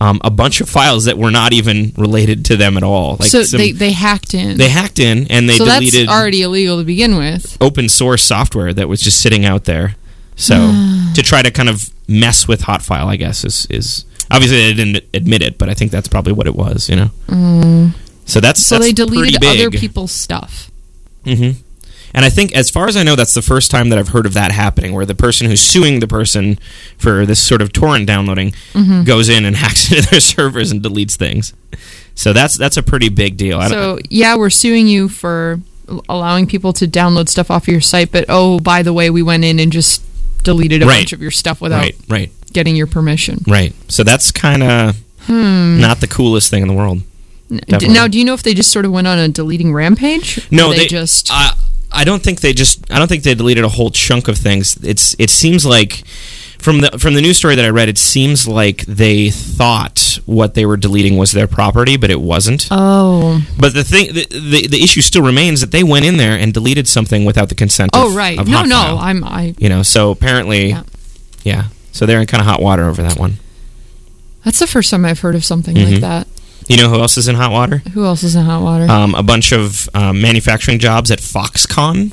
[0.00, 3.18] Um, a bunch of files that were not even related to them at all.
[3.20, 4.58] Like so some- they, they hacked in.
[4.58, 7.56] they hacked in and they so deleted that's already illegal to begin with.
[7.60, 9.94] open source software that was just sitting out there.
[10.34, 10.56] So
[11.14, 15.04] to try to kind of mess with Hotfile, I guess is is obviously they didn't
[15.14, 16.88] admit it, but I think that's probably what it was.
[16.88, 17.92] You know.
[18.24, 20.70] So that's So that's they deleted other people's stuff.
[21.24, 21.50] hmm
[22.14, 24.26] And I think, as far as I know, that's the first time that I've heard
[24.26, 26.58] of that happening, where the person who's suing the person
[26.98, 29.04] for this sort of torrent downloading Mm-hmm.
[29.04, 31.54] goes in and hacks into their servers and deletes things.
[32.14, 33.58] So that's that's a pretty big deal.
[33.58, 35.60] I don't, So yeah, we're suing you for
[36.08, 39.44] allowing people to download stuff off your site, but oh, by the way, we went
[39.44, 40.02] in and just
[40.44, 41.00] deleted a Right.
[41.00, 42.30] bunch of your stuff without right, right.
[42.52, 43.44] Getting your permission.
[43.46, 43.74] Right.
[43.88, 45.80] So that's kind of hmm.
[45.80, 47.02] not the coolest thing in the world.
[47.48, 47.88] Definitely.
[47.88, 50.50] Now, do you know if they just sort of went on a deleting rampage?
[50.50, 51.28] No, they, they, just.
[51.30, 51.52] I,
[51.90, 52.90] I don't think they just.
[52.90, 54.82] I don't think they deleted a whole chunk of things.
[54.82, 55.14] It's.
[55.18, 56.02] It seems like
[56.62, 60.54] from the from the news story that I read, it seems like they thought what
[60.54, 62.68] they were deleting was their property, but it wasn't.
[62.70, 66.38] oh, But the thing, the, the, the issue still remains that they went in there
[66.38, 67.90] and deleted something without the consent.
[67.94, 68.38] oh, of, right.
[68.38, 68.96] Of No, no.
[68.98, 69.24] I'm.
[69.24, 69.54] I.
[69.58, 70.84] You know, so apparently, Yeah.
[71.42, 71.64] yeah.
[71.92, 73.38] So they're in kind of hot water over that one.
[74.44, 75.92] That's the first time I've heard of something Mhm.
[75.92, 76.26] like that.
[76.68, 77.82] You know who else is in hot water?
[77.92, 78.90] Who else is in hot water?
[78.90, 82.12] Um, a bunch of um, manufacturing jobs at Foxconn.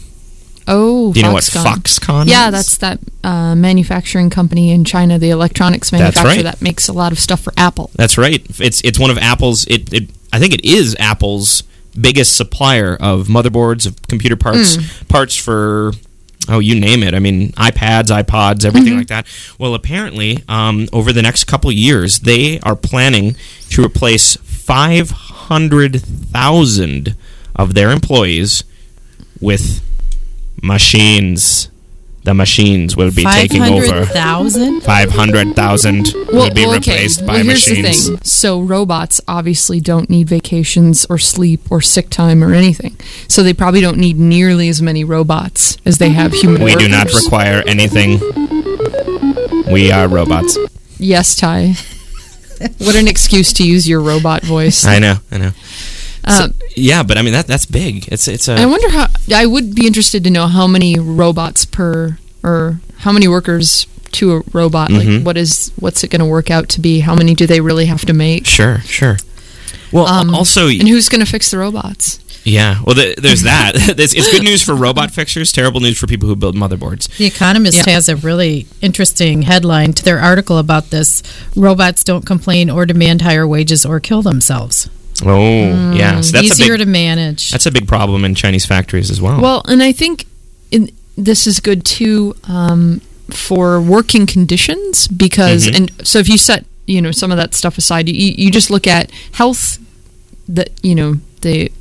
[0.67, 1.63] oh, Do you know what Foxconn.
[1.83, 2.51] Foxconn Yeah, is?
[2.53, 6.43] that's that uh, manufacturing company in China, the electronics manufacturer right.
[6.43, 7.89] that makes a lot of stuff for Apple.
[7.95, 8.45] That's right.
[8.59, 9.65] It's it's one of Apple's.
[9.65, 11.63] It, it I think it is Apple's
[11.99, 15.93] biggest supplier of motherboards, of computer parts, parts for
[16.49, 17.13] oh, you name it.
[17.13, 19.25] I mean, iPads, iPods, everything like that.
[19.57, 23.35] Well, apparently, um, over the next couple years, they are planning
[23.69, 27.15] to replace 500,000
[27.55, 28.63] of their employees
[29.39, 29.81] with
[30.61, 31.68] machines.
[32.29, 34.05] The machines will be taking over.
[34.05, 34.81] 500,000?
[34.81, 38.05] 500,000 will be replaced by well, here's machines.
[38.05, 38.23] the thing.
[38.23, 42.95] So robots obviously don't need vacations or sleep or sick time or anything.
[43.27, 46.87] So they probably don't need nearly as many robots as they have human We do
[46.87, 48.19] not require anything.
[49.71, 50.55] We are robots.
[50.99, 51.73] Yes, Ty.
[52.77, 54.85] what an excuse to use your robot voice.
[54.85, 55.51] I know, I know.
[56.29, 58.07] Uh, Yeah, but I mean that that's big.
[58.11, 59.07] It's it's a I wonder how.
[59.33, 64.33] I would be interested to know how many robots per, or how many workers to
[64.37, 64.89] a robot.
[64.89, 64.97] Mhm.
[65.17, 66.99] Like, what is what's it going to work out to be?
[67.01, 68.45] How many do they really have to make?
[68.45, 69.17] sure, sure.
[69.91, 72.19] Well, Um, also, And who's going to fix the robots?
[72.43, 72.79] yeah.
[72.85, 73.73] Well, th- there's that.
[73.99, 75.51] it's, it's good news for robot fixers.
[75.51, 77.07] Terrible news for people who build motherboards.
[77.17, 77.93] The Economist Yeah.
[77.93, 81.21] has a really interesting headline to their article about this.
[81.55, 84.89] Robots don't complain or demand higher wages or kill themselves.
[85.25, 86.21] Oh, yeah.
[86.21, 87.51] So that's a Easier big, to manage.
[87.51, 89.41] that's a big problem in Chinese factories as well.
[89.41, 90.25] Well, and I think
[90.71, 95.75] in, this is good too um, for working conditions because, Mhm.
[95.75, 98.69] and so if you set you know some of that stuff aside, you you just
[98.71, 99.77] look at health,
[100.47, 101.71] that you know the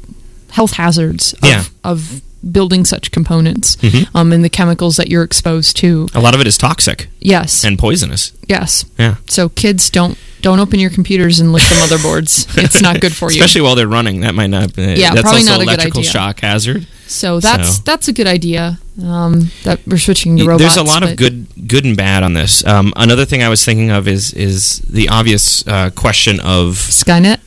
[0.50, 1.64] health hazards of, Yeah.
[1.84, 2.20] of
[2.52, 4.06] building such components Mhm.
[4.14, 6.08] um, and the chemicals that you're exposed to.
[6.14, 8.32] a lot of it is toxic Yes, and poisonous.
[8.48, 8.84] yes.
[8.98, 9.16] Yeah.
[9.28, 12.46] So kids don't don't open your computers and lick the motherboards.
[12.64, 13.40] it's not good for you.
[13.40, 14.20] Especially while they're running.
[14.20, 14.78] That might not.
[14.78, 16.10] Uh, Yeah, that's probably also not a good electrical idea.
[16.10, 16.86] shock hazard.
[17.06, 18.78] So that's So- that's a good idea.
[19.02, 20.62] Um, that we're switching to robots.
[20.74, 22.64] There's a lot of good, good and bad on this.
[22.66, 27.38] Um, another thing I was thinking of is is the obvious uh, question of Skynet.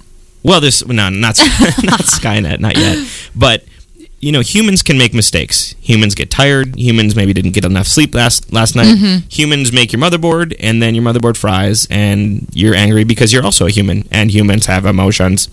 [0.43, 1.38] well, this no, not
[1.84, 3.06] not Skynet, not yet.
[3.36, 3.63] But
[4.22, 5.76] you know, humans can make mistakes.
[5.82, 6.76] Humans get tired.
[6.76, 8.96] Humans maybe didn't get enough sleep last last night.
[8.96, 9.28] Mm-hmm.
[9.30, 13.66] Humans make your motherboard, and then your motherboard fries, and you're angry because you're also
[13.66, 15.50] a human, and humans have emotions,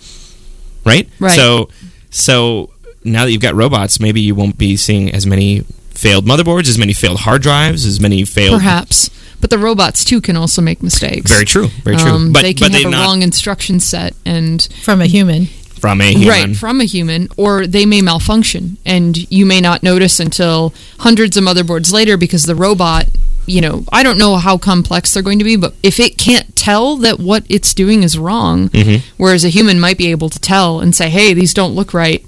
[0.85, 1.09] right?
[1.19, 1.35] Right.
[1.35, 1.71] So,
[2.11, 2.71] so
[3.05, 6.79] now that you've got robots, maybe you won't be seeing as many failed motherboards, as
[6.79, 8.61] many failed hard drives, as many failed.
[8.61, 9.11] Perhaps.
[9.41, 11.31] But the robots too can also make mistakes.
[11.31, 11.69] Very true.
[11.85, 12.11] Very true.
[12.11, 15.49] Um, but they can but have a not wrong instruction set and from a human.
[15.79, 16.29] From a human.
[16.29, 21.37] right from a human, or they may malfunction, and you may not notice until hundreds
[21.37, 23.07] of motherboards later because the robot.
[23.51, 26.55] You know, I don't know how complex they're going to be, but if it can't
[26.55, 29.01] tell that what it's doing is wrong, Mhm.
[29.17, 32.23] whereas a human might be able to tell and say, "Hey, these don't look right,"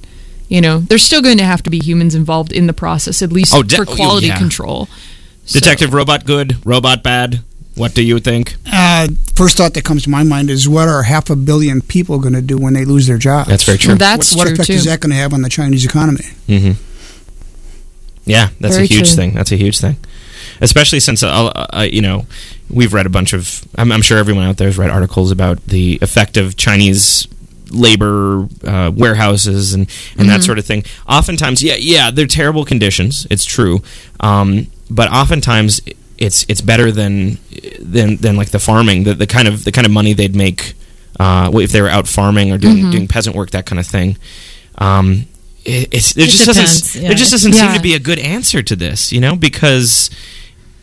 [0.49, 3.33] you know, there's still going to have to be humans involved in the process, at
[3.33, 4.39] least Oh, de- for oh, quality yeah.
[4.39, 4.89] control.
[5.45, 7.41] So- Detective robot good, robot bad.
[7.77, 8.57] What do you think?
[8.71, 12.19] Uh, first thought that comes to my mind is what are half a billion people
[12.19, 13.49] going to do when they lose their jobs?
[13.49, 13.91] That's very true.
[13.91, 14.73] Well, that's what, what true effect too.
[14.75, 16.25] is that going to have on the Chinese economy?
[16.47, 16.73] hmm
[18.27, 19.17] Yeah, that's Very a huge true.
[19.17, 19.35] thing.
[19.35, 19.97] That's a huge thing,
[20.61, 22.27] especially since uh, uh, you know
[22.69, 23.65] we've read a bunch of.
[23.77, 27.27] I'm, I'm sure everyone out there has read articles about the effect of Chinese
[27.71, 30.85] labor uh, warehouses and and that sort of thing.
[31.09, 33.27] Oftentimes, yeah, yeah, they're terrible conditions.
[33.31, 33.81] It's true,
[34.21, 35.81] um, but oftentimes
[36.21, 37.39] it's it's better than
[37.81, 40.75] than than like the farming, the, the kind of the kind of money they'd make
[41.19, 44.17] uh, if they were out farming or doing doing peasant work, that kind of thing.
[44.79, 45.27] Um,
[45.65, 47.09] it, it's there It just depends, doesn't yeah.
[47.09, 50.11] there just doesn't seem to be a good answer to this, you know, because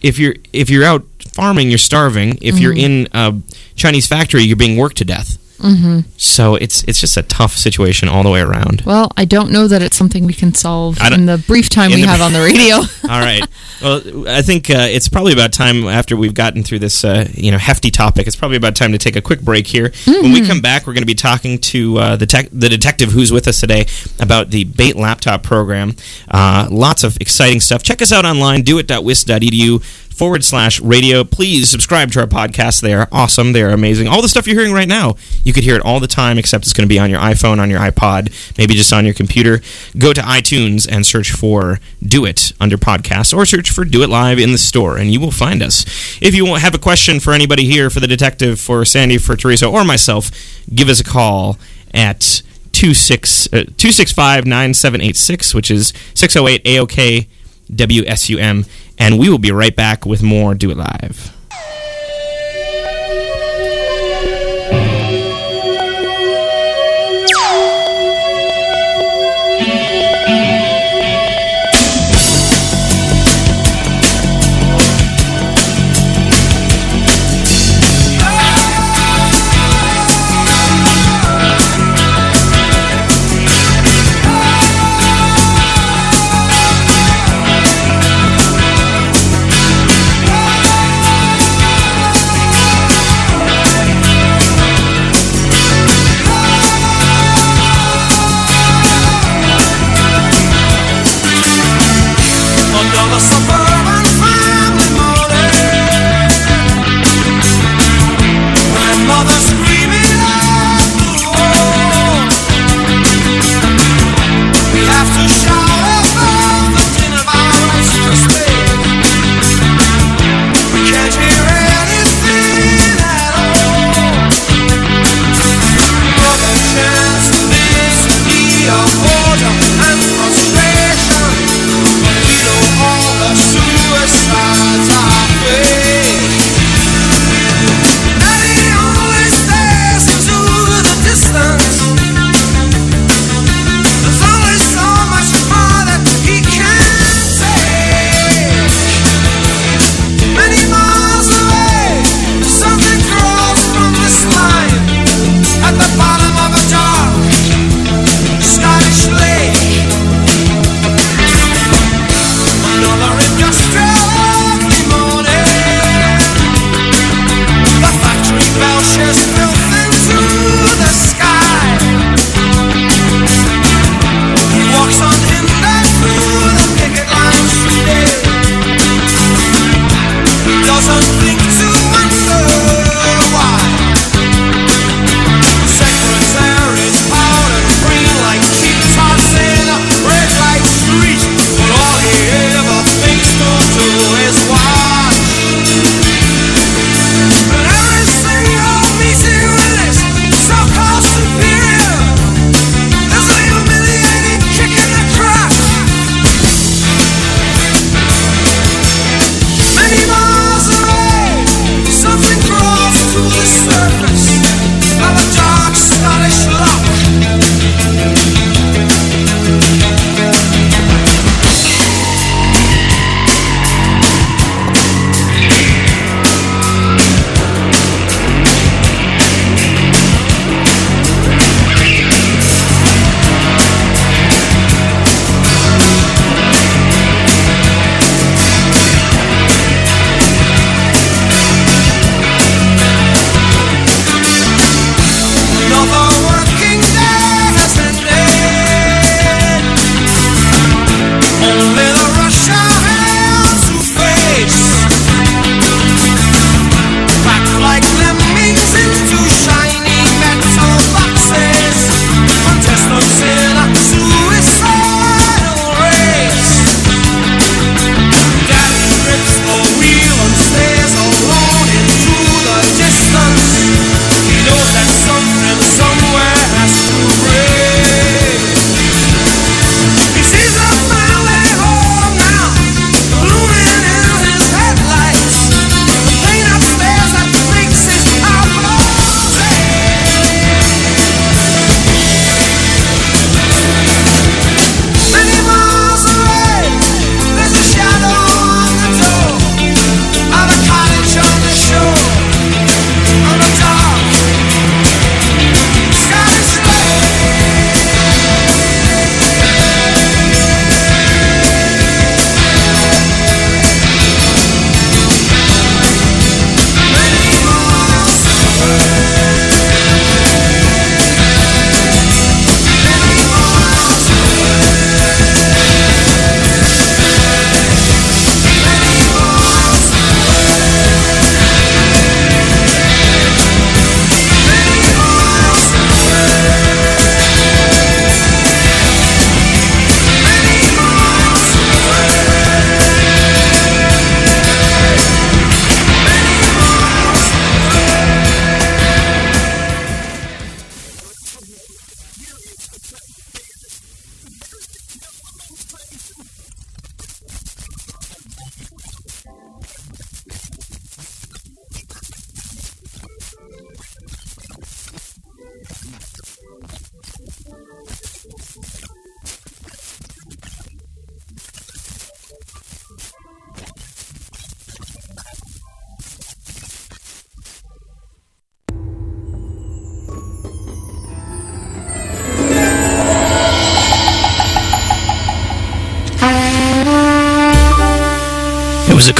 [0.02, 2.38] if you're if you're out farming, you're starving.
[2.41, 2.80] If you're Mm-hmm.
[2.80, 3.41] in a
[3.76, 5.38] Chinese factory, you're being worked to death.
[5.60, 6.02] Mm-hmm.
[6.17, 8.82] So it's it's just a tough situation all the way around.
[8.86, 12.02] Well, I don't know that it's something we can solve in the brief time we
[12.02, 12.76] have on the radio.
[13.12, 13.43] All right.
[13.81, 17.51] Well, I think uh, it's probably about time after we've gotten through this, uh, you
[17.51, 18.27] know, hefty topic.
[18.27, 19.91] It's probably about time to take a quick break here.
[20.05, 23.11] When we come back, we're going to be talking to uh, the tech, the detective
[23.11, 23.85] who's with us today
[24.19, 25.95] about the Bait laptop program.
[26.27, 27.83] Uh, lots of exciting stuff.
[27.83, 28.63] Check us out online.
[28.63, 29.83] doit.wisc.edu
[30.17, 31.23] forward slash radio.
[31.23, 32.81] Please subscribe to our podcast.
[32.81, 33.53] They are awesome.
[33.53, 34.07] They are amazing.
[34.07, 36.63] All the stuff you're hearing right now, you could hear it all the time, except
[36.65, 39.61] it's going to be on your iPhone, on your iPod, maybe just on your computer.
[39.95, 44.10] Go to iTunes and search for Do It under podcasts or search for Do It
[44.10, 45.86] Live in the store, and you will find us.
[46.21, 49.67] If you have a question for anybody here, for the detective, for Sandy, for Teresa,
[49.67, 50.32] or myself,
[50.73, 51.58] give us a call
[51.93, 52.41] at
[52.73, 57.27] 26, uh, 265 9786, which is 608 AOK
[57.71, 61.37] WSUM, and we will be right back with more Do It Live.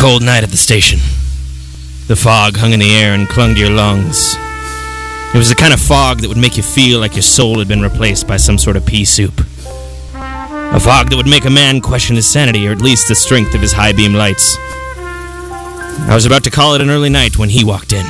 [0.08, 1.00] Cold night at the station.
[2.08, 4.38] The fog hung in the air and clung to your lungs.
[5.36, 7.68] It was the kind of fog that would make you feel like your soul had
[7.68, 9.38] been replaced by some sort of pea soup.
[10.14, 13.54] A fog that would make a man question his sanity or at least the strength
[13.54, 14.56] of his high beam lights.
[16.08, 18.06] I was about to call it an early night when he walked in.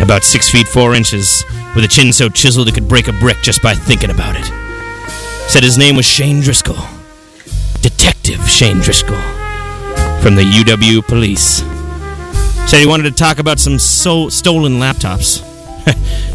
[0.00, 3.38] About six feet four inches, with a chin so chiseled it could break a brick
[3.42, 4.46] just by thinking about it.
[5.50, 6.86] Said his name was Shane Driscoll.
[7.82, 9.37] Detective Shane Driscoll
[10.22, 11.62] from the UW Police.
[12.68, 15.44] Said he wanted to talk about some so- stolen laptops.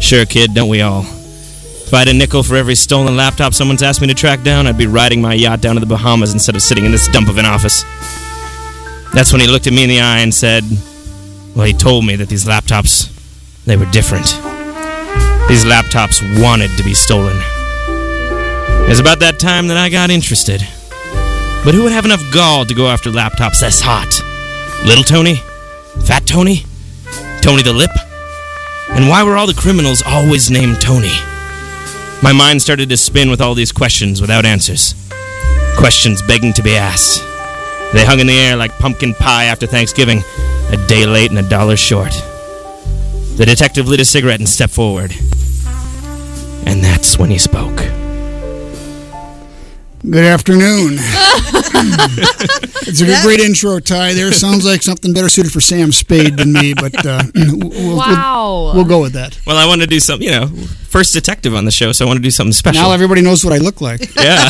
[0.00, 1.02] sure, kid, don't we all?
[1.02, 4.66] If I had a nickel for every stolen laptop someone's asked me to track down,
[4.66, 7.28] I'd be riding my yacht down to the Bahamas instead of sitting in this dump
[7.28, 7.84] of an office.
[9.12, 10.64] That's when he looked at me in the eye and said,
[11.54, 13.10] Well, he told me that these laptops,
[13.64, 14.26] they were different.
[15.48, 17.36] These laptops wanted to be stolen.
[18.84, 20.66] It was about that time that I got interested.
[21.64, 24.20] But who would have enough gall to go after laptops that's hot?
[24.84, 25.36] Little Tony?
[26.04, 26.64] Fat Tony?
[27.40, 27.90] Tony the Lip?
[28.90, 31.12] And why were all the criminals always named Tony?
[32.22, 34.94] My mind started to spin with all these questions without answers.
[35.78, 37.22] Questions begging to be asked.
[37.94, 40.22] They hung in the air like pumpkin pie after Thanksgiving,
[40.70, 42.12] a day late and a dollar short.
[43.36, 45.12] The detective lit a cigarette and stepped forward.
[46.66, 47.93] And that's when he spoke.
[50.04, 50.98] Good afternoon.
[52.86, 54.12] it's a great intro, Ty.
[54.12, 57.96] There sounds like something better suited for Sam Spade than me, but uh, we'll, we'll-
[57.96, 58.72] Wow.
[58.74, 59.38] we'll go with that.
[59.46, 60.48] Well, I want to do something, you know,
[60.88, 62.82] first detective on the show, so I want to do something special.
[62.82, 64.02] Now everybody knows what I look like.
[64.24, 64.48] Yeah.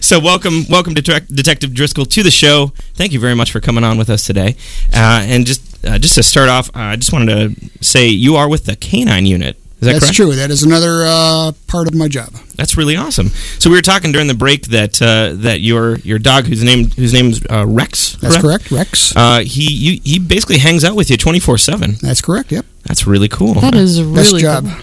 [0.00, 2.72] so welcome, welcome to Direct- Detective Driscoll to the show.
[2.94, 4.56] Thank you very much for coming on with us today.
[4.92, 8.34] Uh, and just uh, just to start off, uh, I just wanted to say you
[8.36, 9.56] are with the Canine Unit.
[9.78, 10.16] Is that That's correct?
[10.16, 10.34] true.
[10.34, 12.30] That is another uh, part of my job.
[12.54, 13.28] That's really awesome.
[13.58, 16.90] So we were talking during the break that uh, that your your dog, whose name
[16.92, 18.16] whose name's uh, Rex.
[18.16, 19.14] That's correct, Rex.
[19.14, 21.96] Uh, he you, he basically hangs out with you twenty four seven.
[22.00, 22.52] That's correct.
[22.52, 22.64] Yep.
[22.84, 23.54] That's really cool.
[23.54, 24.64] That is Best really job.
[24.64, 24.80] cool.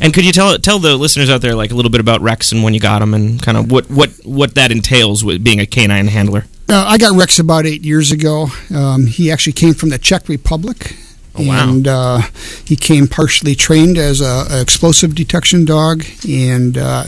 [0.00, 2.50] And could you tell tell the listeners out there like a little bit about Rex
[2.52, 5.60] and when you got him and kind of what what what that entails with being
[5.60, 6.46] a canine handler?
[6.70, 8.46] Uh, I got Rex about eight years ago.
[8.74, 10.96] Um, he actually came from the Czech Republic.
[11.40, 11.68] Oh, wow.
[11.68, 12.20] And uh,
[12.64, 17.04] he came partially trained as a, a explosive detection dog, and uh,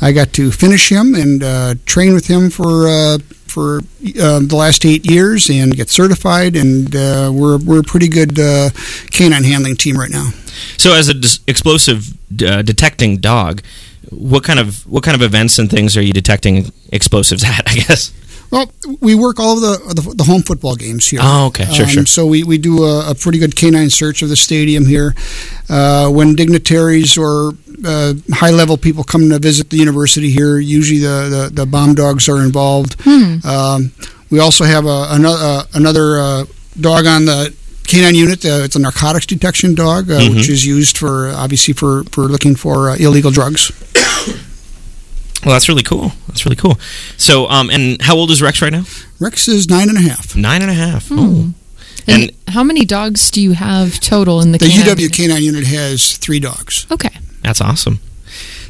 [0.00, 4.56] I got to finish him and uh, train with him for uh, for uh, the
[4.56, 6.56] last eight years and get certified.
[6.56, 8.70] And uh, we're we're a pretty good uh,
[9.10, 10.30] canine handling team right now.
[10.76, 12.16] So, as an dis- explosive
[12.46, 13.62] uh, detecting dog,
[14.10, 17.68] what kind of what kind of events and things are you detecting explosives at?
[17.70, 18.12] I guess.
[18.50, 18.70] Well,
[19.00, 21.20] we work all of the the, the home football games here.
[21.22, 22.06] Oh, okay, sure, Um, sure.
[22.06, 25.14] So we, we do a, a pretty good canine search of the stadium here.
[25.68, 27.52] Uh, when dignitaries or
[27.84, 31.94] uh, high level people come to visit the university here, usually the, the, the bomb
[31.94, 32.96] dogs are involved.
[33.06, 33.92] Um,
[34.30, 36.44] we also have a, another uh, another uh,
[36.80, 37.54] dog on the
[37.86, 38.44] canine unit.
[38.44, 40.36] Uh, it's a narcotics detection dog, uh, Mm-hmm.
[40.36, 43.70] which is used for obviously for, for looking for uh, illegal drugs.
[45.44, 46.12] Well, that's really cool.
[46.28, 46.78] That's really cool.
[47.16, 48.84] So, um, and how old is Rex right now?
[49.20, 50.34] Rex is nine and a half.
[50.34, 51.08] Nine and a half.
[51.08, 51.18] Hmm.
[51.18, 51.54] Oh.
[52.08, 55.12] And, And how many dogs do you have total in the, The canine UW unit?
[55.12, 56.86] canine unit has three dogs.
[56.90, 57.10] Okay.
[57.42, 58.00] That's awesome.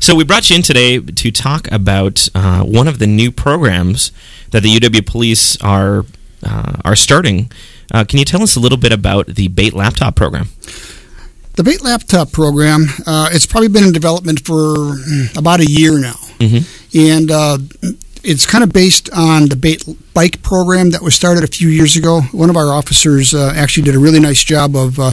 [0.00, 4.12] So we brought you in today to talk about uh, one of the new programs
[4.50, 6.04] that the UW Police are
[6.42, 7.50] uh, are starting.
[7.92, 10.48] Uh, can you tell us a little bit about the Bait Laptop program?
[11.56, 15.98] The Bait Laptop program, uh, it's probably been in development for mm, about a year
[15.98, 16.16] now.
[16.94, 17.56] And uh,
[18.22, 19.82] it's kind of based on the Bait
[20.12, 22.20] Bike program that was started a few years ago.
[22.32, 25.12] One of our officers uh, actually did a really nice job of uh,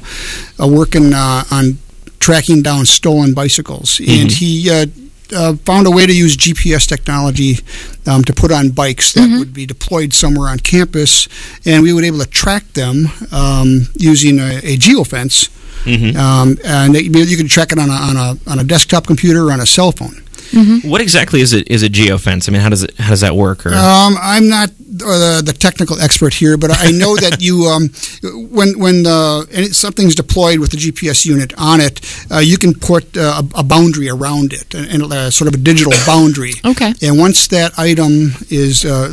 [0.60, 1.78] uh, working uh, on
[2.20, 4.02] tracking down stolen bicycles.
[4.02, 4.88] And he uh,
[5.34, 7.60] uh, found a way to use GPS technology
[8.06, 11.30] um, to put on bikes that would be deployed somewhere on campus,
[11.66, 15.50] and we would be able to track them um, using a, a geofence.
[15.84, 16.18] Mm-hmm.
[16.18, 19.48] Um, and it, you can track it on a, on a on a desktop computer
[19.48, 20.24] or on a cell phone.
[20.84, 21.68] What exactly is it?
[21.70, 22.48] Is a geofence?
[22.48, 22.98] I mean, how does it?
[22.98, 23.66] How does that work?
[23.66, 27.90] Or Um, I'm not uh, the technical expert here, but I know that you, um,
[28.50, 32.74] when when uh, any, something's deployed with the GPS unit on it, uh, you can
[32.74, 36.54] put uh, a, a boundary around it, and, and uh, sort of a digital boundary.
[36.66, 36.94] Okay.
[37.02, 39.10] And once that item is uh,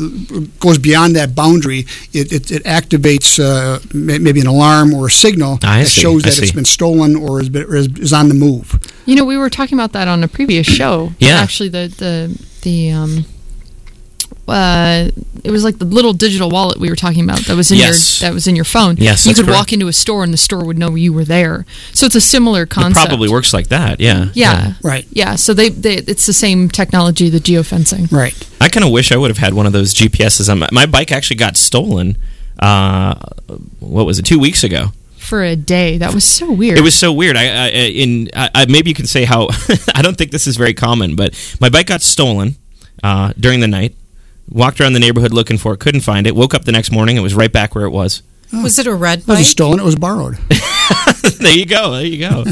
[0.59, 5.59] goes beyond that boundary, it, it, it activates uh, maybe an alarm or a signal
[5.63, 8.29] I that see, shows I that it's been stolen or is, or is, is on
[8.29, 8.79] the move.
[9.07, 11.13] You know, we were talking about that on a previous show.
[11.21, 11.37] Yeah.
[11.41, 13.25] Actually, the the the um,
[14.49, 15.11] uh,
[15.45, 18.21] it was like the little digital wallet we were talking about that was in Yes.
[18.21, 18.97] your that was in your phone.
[18.99, 19.59] Yes, you that's could correct.
[19.59, 21.65] walk into a store and the store would know you were there.
[21.93, 23.07] So it's a similar it concept.
[23.09, 24.01] probably works like that.
[24.01, 24.31] Yeah.
[24.35, 24.75] Yeah.
[24.83, 25.07] Right.
[25.13, 25.37] Yeah.
[25.37, 28.11] So they, they it's the same technology, the geofencing.
[28.11, 28.35] Right.
[28.61, 30.51] I kind of wish I would have had one of those GPSs.
[30.51, 32.17] on my, my bike actually got stolen.
[32.59, 33.15] Uh,
[33.79, 34.25] what was it?
[34.27, 34.89] Two weeks ago.
[35.31, 36.77] For a day, that was so weird.
[36.77, 37.37] It was so weird.
[37.37, 39.47] I, I in I, I, maybe you can say how
[39.95, 42.57] I don't think this is very common, but my bike got stolen
[43.05, 43.95] uh, during the night.
[44.51, 46.35] Walked around the neighborhood looking for it, couldn't find it.
[46.35, 48.23] Woke up the next morning, it was right back where it was.
[48.53, 49.29] Was it a red It bike?
[49.39, 50.35] wasn't stolen; it was borrowed.
[51.39, 51.93] there you go.
[51.93, 52.45] There you go.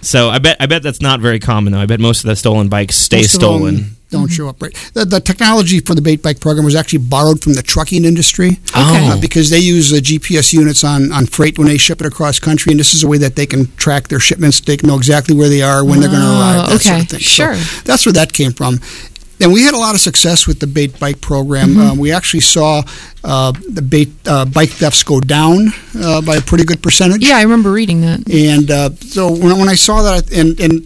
[0.00, 1.80] so I bet I bet that's not very common though.
[1.80, 3.96] I bet most of the stolen bikes stay Most of stolen.
[4.10, 4.74] Don't show up right.
[4.94, 8.58] The, the technology for the bait bike program was actually borrowed from the trucking industry.
[8.74, 9.12] Oh.
[9.12, 12.38] Uh, because they use uh, GPS units on, on freight when they ship it across
[12.40, 14.60] country, and this is a way that they can track their shipments.
[14.60, 16.94] They can know exactly where they are, when they're going to Oh, arrive, that sort
[16.94, 17.00] okay.
[17.02, 17.20] of thing.
[17.20, 17.54] So Sure.
[17.84, 18.80] that's where that came from.
[19.42, 21.70] And we had a lot of success with the bait bike program.
[21.70, 21.80] Mm-hmm.
[21.80, 22.82] Uh, we actually saw
[23.24, 27.26] uh, the bait uh, bike thefts go down uh, by a pretty good percentage.
[27.26, 28.28] yeah, I remember reading that.
[28.30, 30.84] And uh, so when, when I saw that, and, and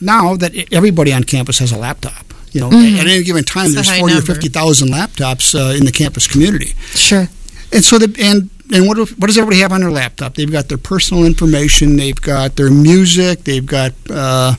[0.00, 3.00] now that everybody on campus has a laptop, you know, Mm-hmm.
[3.00, 6.26] at any given time, It's there's forty or fifty thousand laptops uh, in the campus
[6.26, 6.74] community.
[6.94, 7.28] Sure.
[7.72, 10.34] And so, the, and and what what does everybody have on their laptop?
[10.34, 14.54] They've got their personal information, they've got their music, they've got uh,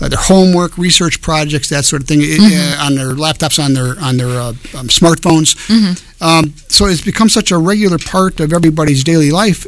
[0.00, 2.80] uh, their homework, research projects, that sort of thing Mm-hmm.
[2.80, 5.54] uh, on their laptops, on their on their uh, um, smartphones.
[5.68, 6.24] Mm-hmm.
[6.24, 9.66] Um, so it's become such a regular part of everybody's daily life.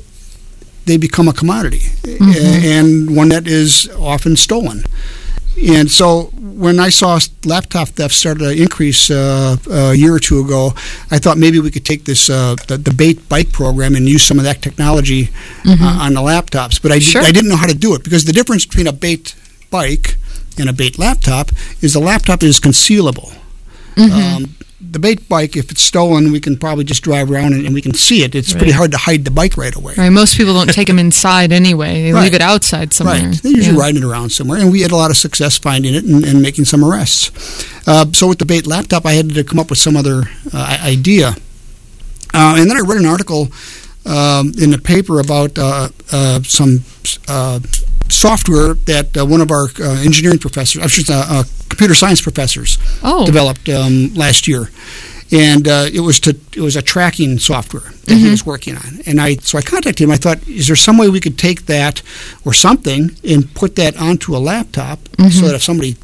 [0.87, 2.31] They become a commodity, Mm-hmm.
[2.31, 4.85] a- and one that is often stolen.
[5.57, 10.41] And so when I saw laptop theft start to increase uh, a year or two
[10.41, 10.73] ago,
[11.11, 14.23] I thought maybe we could take this uh, the, the bait bike program and use
[14.25, 15.31] some of that technology
[15.67, 16.83] uh, on the laptops.
[16.83, 17.23] But I, did, Sure.
[17.23, 19.35] I didn't know how to do it because the difference between a bait
[19.71, 20.17] bike
[20.59, 21.51] and a bait laptop
[21.81, 23.33] is the laptop is concealable.
[23.97, 24.57] Um,
[24.91, 27.80] the bait bike, if it's stolen, we can probably just drive around and, and we
[27.82, 28.35] can see it.
[28.35, 29.95] It's pretty hard to hide the bike right away.
[29.97, 30.11] Right.
[30.11, 32.03] Most people don't take them inside anyway.
[32.03, 32.24] They Right.
[32.24, 33.16] leave it outside somewhere.
[33.28, 33.43] Right.
[33.43, 33.82] They're usually Yeah.
[33.82, 36.41] riding it around somewhere, and we had a lot of success finding it and, and
[36.43, 37.30] making some arrests.
[37.87, 40.78] Uh, so with the bait laptop, I had to come up with some other uh,
[40.85, 41.37] idea.
[42.32, 43.51] Uh, and then I read an article
[44.07, 46.85] um, in the paper about uh, uh, some
[47.28, 47.61] uh,
[48.09, 51.45] software that uh, one of our uh, engineering professors, I should say, uh, uh,
[51.75, 53.27] computer science professors, Oh.
[53.27, 54.70] developed um, last year,
[55.33, 59.01] and uh, it was to it was a tracking software that he was working on.
[59.07, 60.11] And I so I contacted him.
[60.11, 62.03] I thought, is there some way we could take that
[62.45, 64.99] or something and put that onto a laptop
[65.31, 65.97] so that if somebody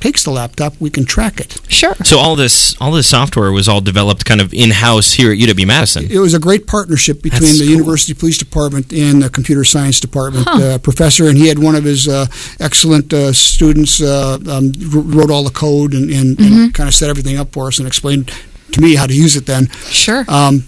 [0.00, 1.58] takes the laptop, we can track it.
[1.68, 1.94] Sure.
[2.04, 5.38] So all this all this software was all developed kind of in house here at
[5.38, 6.06] UW Madison.
[6.10, 7.76] It was a great partnership between That's the cool.
[7.76, 11.84] University Police Department and the Computer Science Department uh, professor, and he had one of
[11.84, 12.26] his uh,
[12.60, 17.08] excellent uh, students uh, um, wrote all the code and, and, and kind of set
[17.10, 18.30] everything up for us and explained
[18.72, 19.46] to me how to use it.
[19.46, 20.24] Then, Sure.
[20.28, 20.64] um,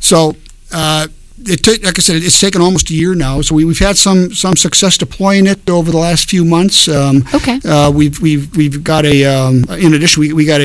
[0.00, 0.34] so.
[1.46, 3.40] It ta- like I said, it's taken almost a year now.
[3.42, 6.88] So we, we've had some some success deploying it over the last few months.
[6.88, 7.60] Um, Okay.
[7.64, 10.64] Uh, we've we've we've got a um, in addition we, we got a,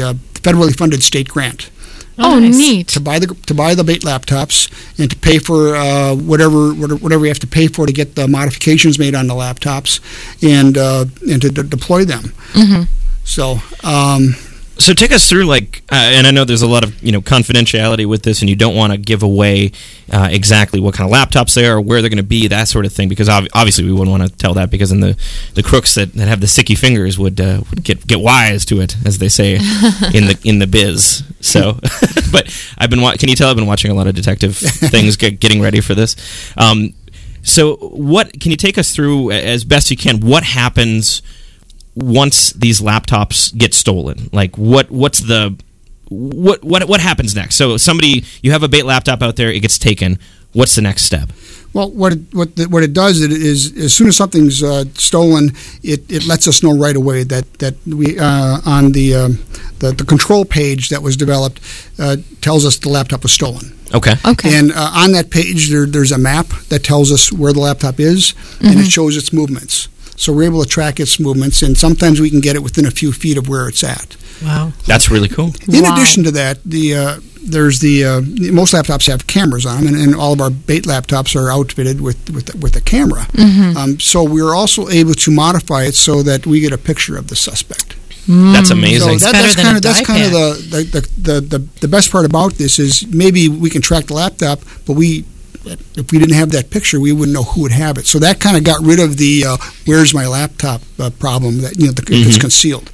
[0.00, 1.70] a uh, federally funded state grant
[2.18, 2.56] oh, nice.
[2.56, 2.88] neat.
[2.88, 4.68] to buy the to buy the bait laptops
[4.98, 8.14] and to pay for uh, whatever whatever whatever we have to pay for to get
[8.14, 10.00] the modifications made on the laptops
[10.42, 12.32] and uh, and to de- deploy them.
[12.52, 12.88] Mhm.
[13.24, 14.34] So um,
[14.76, 17.20] So take us through like, uh, and I know there's a lot of you know
[17.20, 19.70] confidentiality with this, and you don't want to give away
[20.12, 22.68] uh, exactly what kind of laptops they are, or where they're going to be, that
[22.68, 25.16] sort of thing, because ob- obviously we wouldn't want to tell that because then the,
[25.54, 28.80] the crooks that, that have the sticky fingers would uh, would get get wise to
[28.80, 29.54] it, as they say
[30.12, 31.22] in the in the biz.
[31.40, 31.74] So,
[32.32, 35.16] but I've been wa- can you tell I've been watching a lot of detective things,
[35.16, 36.16] get, getting ready for this.
[36.56, 36.94] Um,
[37.42, 40.20] so, what can you take us through as best you can?
[40.20, 41.22] What happens?
[41.96, 45.54] Once these laptops get stolen like what what's the
[46.08, 49.60] what what what happens next so somebody you have a bait laptop out there it
[49.60, 50.18] gets taken
[50.52, 51.30] what's the next step
[51.72, 54.84] well, what it, what the, what it does it is as soon as something's uh,
[54.94, 55.50] stolen,
[55.82, 59.38] it, it lets us know right away that that we uh, on the, um,
[59.80, 61.60] the the control page that was developed
[61.98, 63.76] uh, tells us the laptop was stolen.
[63.92, 64.56] okay Okay.
[64.56, 67.98] And uh, on that page, there, there's a map that tells us where the laptop
[67.98, 68.80] is, and Mm-hmm.
[68.82, 69.88] it shows its movements.
[70.16, 72.90] So we're able to track its movements, and sometimes we can get it within a
[72.90, 74.16] few feet of where it's at.
[74.42, 74.72] Wow.
[74.86, 75.52] That's really cool.
[75.68, 75.94] In Wow.
[75.94, 78.20] addition to that, the uh, there's the uh,
[78.52, 82.00] most laptops have cameras on them, and, and all of our bait laptops are outfitted
[82.00, 83.26] with with, with a camera.
[83.76, 87.26] Um, so we're also able to modify it so that we get a picture of
[87.28, 87.96] the suspect.
[88.26, 89.18] That's So amazing.
[89.18, 91.00] that, that's kind of that's kind of the the,
[91.30, 94.94] the, the the best part about this is maybe we can track the laptop, but
[94.96, 95.24] we
[95.66, 98.06] if we didn't have that picture, we wouldn't know who would have it.
[98.06, 99.56] So that kind of got rid of the uh,
[99.86, 102.90] "Where's my laptop?" Uh, problem that you know the, it's concealed.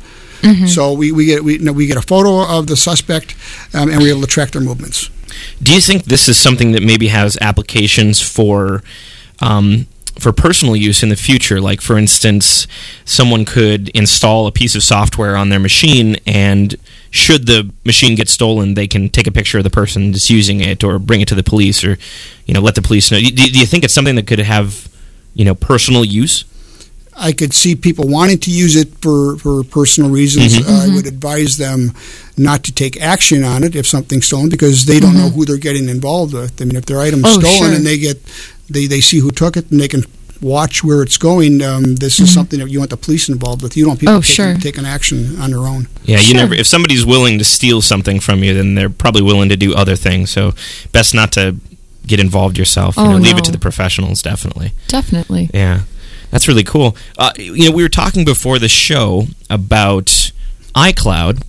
[0.67, 3.35] So we, we get we you know, we get a photo of the suspect,
[3.75, 5.11] um, and we're able to track their movements.
[5.63, 8.83] Do you think this is something that maybe has applications for
[9.41, 9.87] um,
[10.19, 11.61] for personal use in the future?
[11.61, 12.67] Like, for instance,
[13.05, 16.75] someone could install a piece of software on their machine, and
[17.11, 20.61] should the machine get stolen, they can take a picture of the person that's using
[20.61, 21.99] it, or bring it to the police, or
[22.47, 23.19] you know, let the police know.
[23.19, 24.89] Do, do you think it's something that could have
[25.35, 26.45] you know personal use?
[27.17, 30.57] I could see people wanting to use it for, for personal reasons.
[30.57, 30.71] Mm-hmm.
[30.71, 31.93] Uh, I would advise them
[32.39, 35.59] not to take action on it if something's stolen because they don't know who they're
[35.59, 36.63] getting involved with.
[36.63, 37.37] I mean, if their item's Mm-hmm.
[37.37, 37.77] Oh, stolen sure.
[37.77, 38.19] and they get
[38.71, 40.05] they, they see who took it and they can
[40.41, 43.77] watch where it's going, um, this is something that you want the police involved with.
[43.77, 44.19] You don't want people Mm-hmm.
[44.19, 44.61] Oh, taking, sure.
[44.61, 45.87] taking action on their own.
[46.05, 46.37] Yeah, you Sure.
[46.37, 46.55] never.
[46.55, 49.97] If somebody's willing to steal something from you, then they're probably willing to do other
[49.97, 50.31] things.
[50.31, 50.55] So,
[50.93, 51.57] best not to
[52.07, 52.97] get involved yourself.
[52.97, 54.23] You Oh, know, leave it to the professionals.
[54.23, 54.73] Definitely.
[54.89, 55.51] Definitely.
[55.53, 55.81] Yeah,
[56.31, 56.97] that's really cool.
[57.19, 60.33] Uh, you know, we were talking before the show about
[60.75, 61.43] iCloud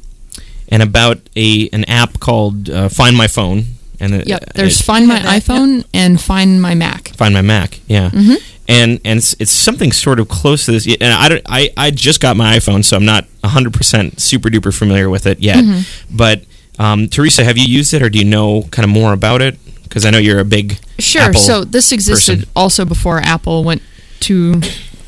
[0.67, 3.65] and about a an app called uh, Find My Phone.
[3.99, 7.09] And it- There's it- Find My Yeah, that- iPhone and Find My Mac.
[7.15, 7.79] Find My Mac.
[7.87, 8.09] Yeah.
[8.09, 8.35] Mm-hmm.
[8.71, 10.85] And and it's, it's something sort of close to this.
[10.87, 14.49] And I, don't, I I just got my iPhone, so I'm not 100 percent super
[14.49, 15.57] duper familiar with it yet.
[15.57, 16.15] Mm-hmm.
[16.15, 16.43] But
[16.79, 19.57] um, Teresa, have you used it, or do you know kind of more about it?
[19.83, 21.23] Because I know you're a big Sure.
[21.23, 22.51] Apple so this existed person.
[22.55, 23.81] also before Apple went
[24.21, 24.53] to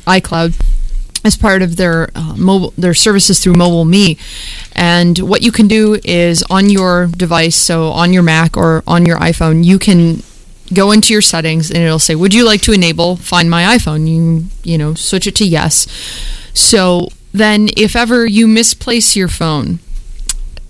[0.06, 0.60] iCloud
[1.24, 4.18] as part of their uh, mobile their services through MobileMe.
[4.76, 9.06] And what you can do is on your device, so on your Mac or on
[9.06, 10.22] your iPhone, you can
[10.72, 14.08] go into your settings and it'll say, "Would you like to enable Find My iPhone?"
[14.08, 15.86] You you know switch it to yes.
[16.54, 19.80] So then, if ever you misplace your phone,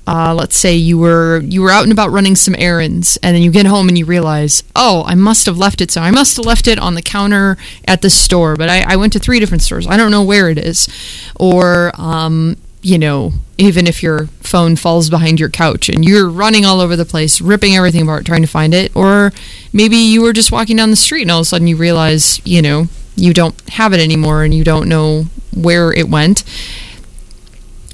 [0.07, 3.43] uh, let's say you were you were out and about running some errands and then
[3.43, 6.37] you get home and you realize oh i must have left it so i must
[6.37, 7.57] have left it on the counter
[7.89, 10.51] at the store but i, I went to three different stores i don't know where
[10.51, 10.89] it is
[11.37, 16.65] or um, you know even if your phone falls behind your couch and you're running
[16.65, 19.33] all over the place ripping everything apart trying to find it or
[19.73, 22.45] maybe you were just walking down the street and all of a sudden you realize
[22.47, 25.25] you know you don't have it anymore and you don't know
[25.55, 26.45] where it went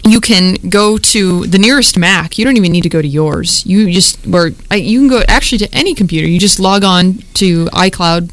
[0.05, 2.39] you can go to the nearest Mac.
[2.39, 3.65] You don't even need to go to yours.
[3.67, 6.27] You just or you can go actually to any computer.
[6.27, 8.31] You just log on to iCloud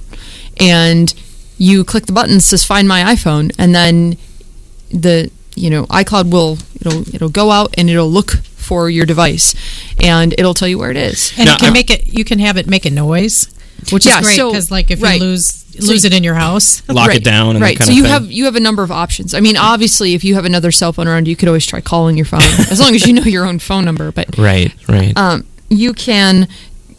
[0.60, 1.14] and
[1.58, 4.18] you click the button that says Find My iPhone, and then
[4.89, 9.55] the you know iCloud will it'll it'll go out and it'll look for your device,
[10.03, 11.32] and it'll tell you where it is.
[11.38, 12.08] And Now, you can I'm- make it.
[12.08, 13.47] You can have it make a noise,
[13.91, 15.20] which Yeah, is great so- because, like, if right.
[15.20, 17.78] you lose lose you- it in your house, lock right, it down and right.
[17.78, 18.12] that kind so of you thing.
[18.12, 19.34] have you have a number of options.
[19.34, 22.18] I mean, obviously, if you have another cell phone around, you could always try calling
[22.18, 22.41] your phone,
[22.72, 24.12] as long as you know your own phone number.
[24.12, 25.16] But right, right.
[25.18, 26.47] um, you can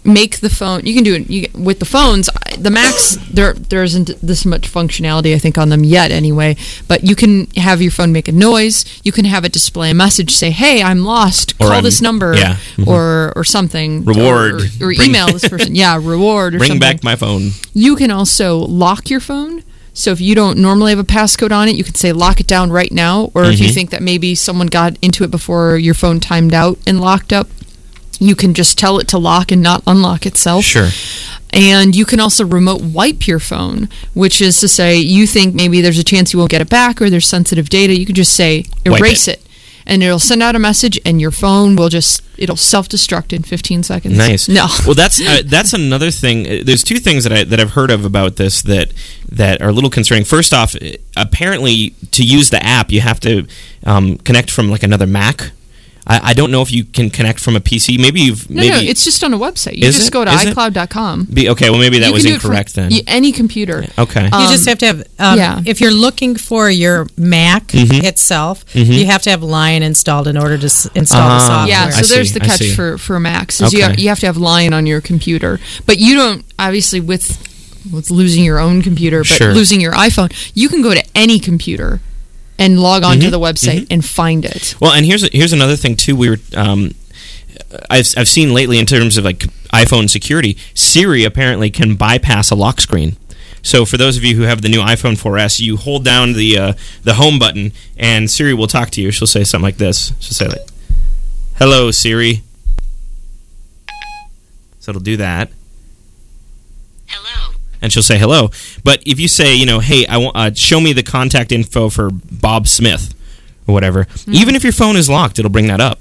[0.09, 3.82] make the phone you can do it you, with the phones the macs there there
[3.82, 6.56] isn't this much functionality i think on them yet anyway
[6.88, 9.94] but you can have your phone make a noise you can have it display a
[9.94, 12.86] message say hey i'm lost Or call I'm- this number yeah, mhm.
[12.86, 14.62] or or something Reward.
[14.80, 17.50] or, or Bring- email this person yeah reward or Bring something back my phone.
[17.74, 19.62] you can also lock your phone.
[19.94, 22.46] So if you don't normally have a passcode on it, you can say lock it
[22.46, 23.32] down right now.
[23.34, 23.74] Or if you Mhm.
[23.74, 27.48] think that maybe someone got into it before your phone timed out and locked up,
[28.18, 30.64] you can just tell it to lock and not unlock itself.
[30.64, 30.88] Sure.
[31.50, 35.80] And you can also remote wipe your phone, which is to say you think maybe
[35.80, 37.98] there's a chance you won't get it back or there's sensitive data.
[37.98, 39.38] You can just say erase it.
[39.38, 39.44] it.
[39.86, 43.42] And it'll send out a message, and your phone will just it'll self destruct in
[43.42, 44.18] 15 seconds.
[44.18, 44.46] Nice.
[44.46, 44.66] No.
[44.84, 46.46] Well, that's uh, that's another thing.
[46.46, 48.92] Uh, There's two things that I that I've heard of about this that
[49.30, 50.24] that are a little concerning.
[50.24, 50.76] First off,
[51.16, 53.46] apparently to use the app, you have to
[53.84, 55.52] um, connect from like another Mac.
[56.09, 57.98] I, I don't know if you can connect from a PC.
[58.00, 59.76] Maybe you've No, maybe no, it's just on a website.
[59.76, 60.12] You Is just it?
[60.12, 60.56] go to Is it?
[60.56, 61.24] iCloud.com.
[61.32, 61.68] be, okay.
[61.70, 62.90] Well, maybe that You was can from incorrect then.
[62.92, 63.84] y- any computer.
[63.98, 64.22] Okay.
[64.24, 65.00] you Um, just have to have.
[65.18, 65.61] Um, yeah.
[65.66, 68.02] If you're looking for your Mac Mhm.
[68.04, 68.98] itself, Mhm.
[68.98, 71.38] you have to have Lion installed in order to s- install Ah.
[71.38, 71.68] the software.
[71.68, 73.88] Yeah, I so there's see, the catch for for Macs is you, Okay.
[73.88, 77.36] have, you have to have Lion on your computer, but you don't obviously with
[77.92, 79.54] with losing your own computer, but Sure.
[79.54, 82.00] losing your iPhone, you can go to any computer
[82.59, 84.74] and log on Mhm, to the website and find it.
[84.80, 86.16] Well, and here's here's another thing too.
[86.16, 86.92] We were um,
[87.90, 92.54] I've I've seen lately in terms of like iPhone security, Siri apparently can bypass a
[92.54, 93.16] lock screen.
[93.62, 96.56] So for those of you who have the new iPhone 4S, you hold down the
[96.59, 99.11] uh, the home button, and Siri will talk to you.
[99.11, 100.12] She'll say something like this.
[100.20, 100.66] She'll say like,
[101.59, 102.42] "Hello, Siri."
[104.80, 105.50] So it'll do that.
[107.06, 107.54] Hello.
[107.82, 108.50] And she'll say hello.
[108.84, 111.88] But if you say, you know, hey, I want uh, show me the contact info
[111.90, 113.14] for Bob Smith
[113.66, 116.00] or whatever, even if your phone is locked, it'll bring that up.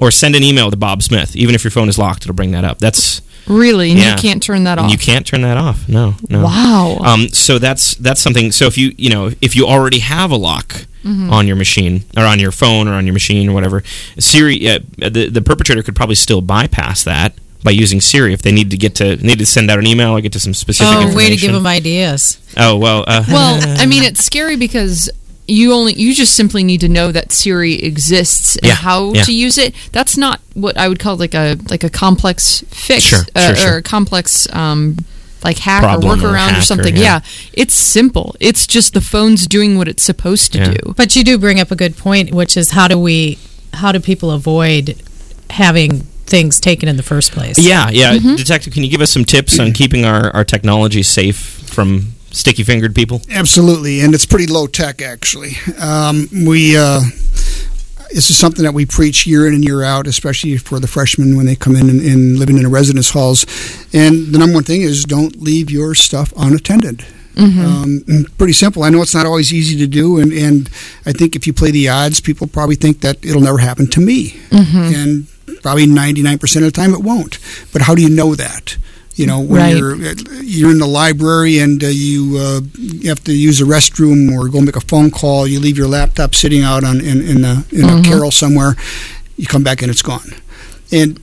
[0.00, 2.52] Or send an email to Bob Smith, even if your phone is locked, it'll bring
[2.52, 2.78] that up.
[2.78, 3.90] That's Really?
[3.90, 4.14] And Yeah.
[4.14, 4.90] you can't turn that off.
[4.92, 5.88] you can't turn that off.
[5.88, 6.44] No, no.
[6.44, 6.98] Wow.
[7.00, 8.52] Um, so that's that's something.
[8.52, 11.30] So if you you know if you already have a lock Mm-hmm.
[11.32, 13.82] on your machine or on your phone or on your machine or whatever,
[14.18, 17.34] Siri uh, the the perpetrator could probably still bypass that
[17.64, 20.16] by using Siri if they need to get to need to send out an email
[20.16, 20.88] or get to some specific.
[20.92, 21.16] Oh, information.
[21.16, 22.38] way to give them ideas.
[22.56, 23.04] Oh well.
[23.06, 25.10] Uh, well, I mean, it's scary because
[25.46, 29.22] you only you just simply need to know that Siri exists and Yeah, how yeah.
[29.24, 29.74] to use it.
[29.92, 33.56] That's not what I would call like a like a complex fix Sure, uh, sure,
[33.56, 33.74] sure.
[33.74, 34.96] or a complex um,
[35.42, 36.94] like hack Problem or or workaround or, hack or- something.
[36.96, 37.02] yeah.
[37.02, 37.20] yeah.
[37.54, 38.36] it's simple.
[38.40, 40.74] It's just the phone's doing what it's supposed to Yeah.
[40.74, 40.94] do.
[40.96, 43.38] But you do bring up a good point, which is how do we,
[43.72, 44.96] how do people avoid
[45.50, 47.58] having things taken in the first place?
[47.58, 48.14] Yeah, yeah.
[48.14, 48.36] Mm-hmm.
[48.36, 52.62] Detective, can you give us some tips on keeping our, our technology safe from sticky
[52.62, 53.22] fingered people?
[53.30, 55.52] Absolutely, and it's pretty low tech actually.
[55.80, 57.00] Um, we uh,
[58.12, 61.36] this is something that we preach year in and year out, especially for the freshmen
[61.36, 63.44] when they come in and, and living in the residence halls.
[63.92, 67.04] And the number one thing is don't leave your stuff unattended.
[67.38, 68.82] Um, pretty simple.
[68.82, 70.68] I know it's not always easy to do, and, and
[71.06, 74.00] I think if you play the odds, people probably think that it'll never happen to
[74.00, 75.28] me, and
[75.62, 77.38] probably ninety nine percent of the time it won't.
[77.72, 78.76] But how do you know that?
[79.14, 79.76] You know, when Right.
[79.76, 79.96] you're
[80.42, 84.48] you're in the library and uh, you uh, you have to use a restroom or
[84.48, 85.46] go make a phone call.
[85.46, 88.76] You leave your laptop sitting out on in in a, in a carrel somewhere.
[89.36, 90.30] You come back and it's gone.
[90.92, 91.20] And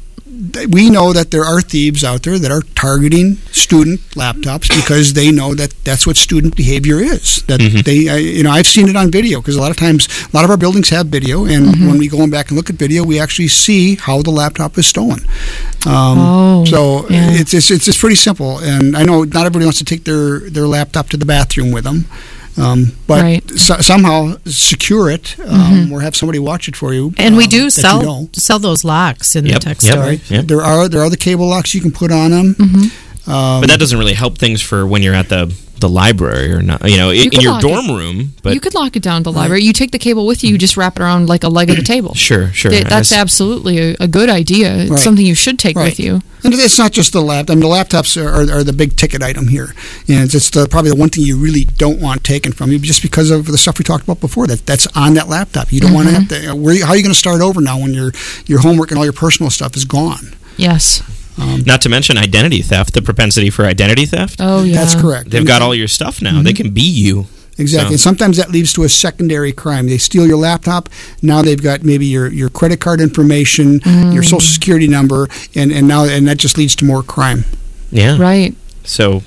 [0.70, 5.32] we know that there are thieves out there that are targeting student laptops because they
[5.32, 7.44] know that that's what student behavior is.
[7.48, 10.08] That they, uh, you know, I've seen it on video because a lot of times,
[10.32, 12.76] a lot of our buildings have video, and when we go back and look at
[12.76, 15.20] video, we actually see how the laptop is stolen.
[15.86, 17.30] Um, Oh, so yeah.
[17.32, 20.40] it's, it's it's it's pretty simple, and I know not everybody wants to take their
[20.50, 22.06] their laptop to the bathroom with them.
[22.58, 23.50] Um, but Right.
[23.60, 27.14] so, somehow secure it um, or have somebody watch it for you.
[27.18, 28.30] And we um, do that you sell know.
[28.34, 29.92] sell those locks in Yep, the tech yep.
[29.94, 30.04] store.
[30.04, 30.32] Right.
[30.32, 30.46] Yep.
[30.46, 32.56] There are there are the cable locks you can put on them.
[33.28, 36.62] Um, But that doesn't really help things for when you're at the, the library or
[36.62, 36.90] not.
[36.90, 38.34] You know, in, in your lock dorm room.
[38.44, 39.64] But you could lock it down to the library.
[39.64, 40.52] You take the cable with you.
[40.52, 42.14] You just wrap it around like a leg of the table.
[42.16, 42.72] sure, sure.
[42.72, 44.76] Th- That's I s- absolutely a, a good idea.
[44.76, 45.00] It's Right.
[45.00, 45.86] something you should take Right.
[45.86, 46.22] with you.
[46.44, 47.54] And it's not just the laptop.
[47.54, 49.74] I mean, the laptops are, are, are the big ticket item here,
[50.08, 52.78] and it's, it's the, probably the one thing you really don't want taken from you,
[52.78, 54.46] just because of the stuff we talked about before.
[54.46, 55.72] That that's on that laptop.
[55.72, 56.44] You don't want to mm-hmm.
[56.46, 56.56] have to.
[56.56, 58.12] Where, how are you going to start over now when your
[58.46, 60.36] your homework and all your personal stuff is gone?
[60.56, 61.02] Yes.
[61.38, 64.38] Um, Not to mention identity theft, the propensity for identity theft.
[64.40, 64.76] Oh yeah.
[64.76, 65.30] That's correct.
[65.30, 65.66] They've got mm-hmm.
[65.66, 66.42] all your stuff now.
[66.42, 66.64] They mm-hmm.
[66.64, 67.28] can be you.
[67.58, 67.90] Exactly.
[67.90, 69.88] So- And sometimes that leads to a secondary crime.
[69.88, 70.90] They steal your laptop.
[71.22, 74.30] Now they've got maybe your, your credit card information, your mm.
[74.30, 77.46] social security number, and, and now and that just leads to more crime.
[77.92, 78.18] Yeah.
[78.18, 78.56] Right.
[78.84, 79.24] So,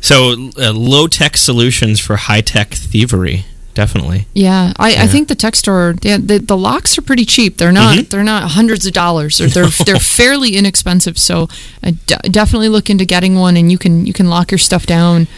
[0.00, 3.46] so uh, low tech solutions for high tech thievery.
[3.74, 4.26] Definitely.
[4.34, 7.56] Yeah, I, I think the tech store, yeah, the, the locks are pretty cheap.
[7.56, 8.08] They're not Mm-hmm.
[8.08, 9.38] they're not hundreds of dollars.
[9.38, 11.18] They're they're, they're fairly inexpensive.
[11.18, 11.48] So
[11.82, 14.86] I d- definitely look into getting one, and you can you can lock your stuff
[14.86, 15.28] down.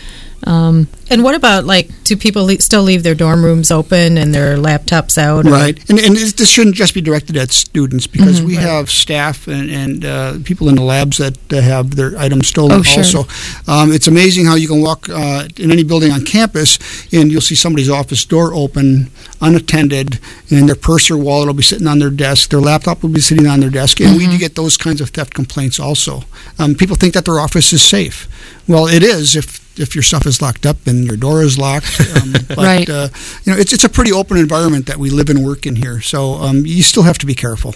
[0.45, 4.35] Um, And what about like, do people le- still leave their dorm rooms open and
[4.35, 5.47] their laptops out?
[5.47, 5.79] or- Right.
[5.91, 10.05] And, and this shouldn't just be directed at students because we have staff and, and
[10.05, 13.05] uh, people in the labs that uh, have their items stolen Oh, sure.
[13.05, 13.27] also.
[13.71, 16.79] Um, it's amazing how you can walk uh, in any building on campus
[17.13, 20.19] and you'll see somebody's office door open, unattended,
[20.51, 22.51] and their purse or wallet will be sitting on their desk.
[22.51, 24.01] Their laptop will be sitting on their desk.
[24.01, 26.25] And we do get those kinds of theft complaints also.
[26.59, 28.27] Um, people think that their office is safe.
[28.67, 32.01] Well, it is if if your stuff is locked up and your door is locked.
[32.13, 32.91] Um, but, Right.
[32.91, 33.09] Uh,
[33.45, 36.01] you know, it's it's a pretty open environment that we live and work in here.
[36.03, 37.75] So um, you still have to be careful.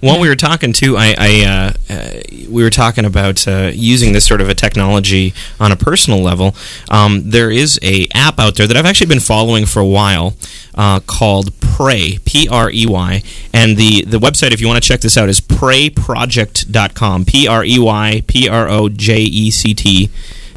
[0.00, 4.12] While we were talking too, I, I uh, uh, we were talking about uh, using
[4.12, 6.54] this sort of a technology on a personal level.
[6.90, 10.34] Um, there is a app out there that I've actually been following for a while
[10.74, 13.22] uh, called Prey, P R E Y,
[13.52, 17.64] and the the website if you want to check this out is preyproject.com, P R
[17.64, 20.10] E Y P R O J E C T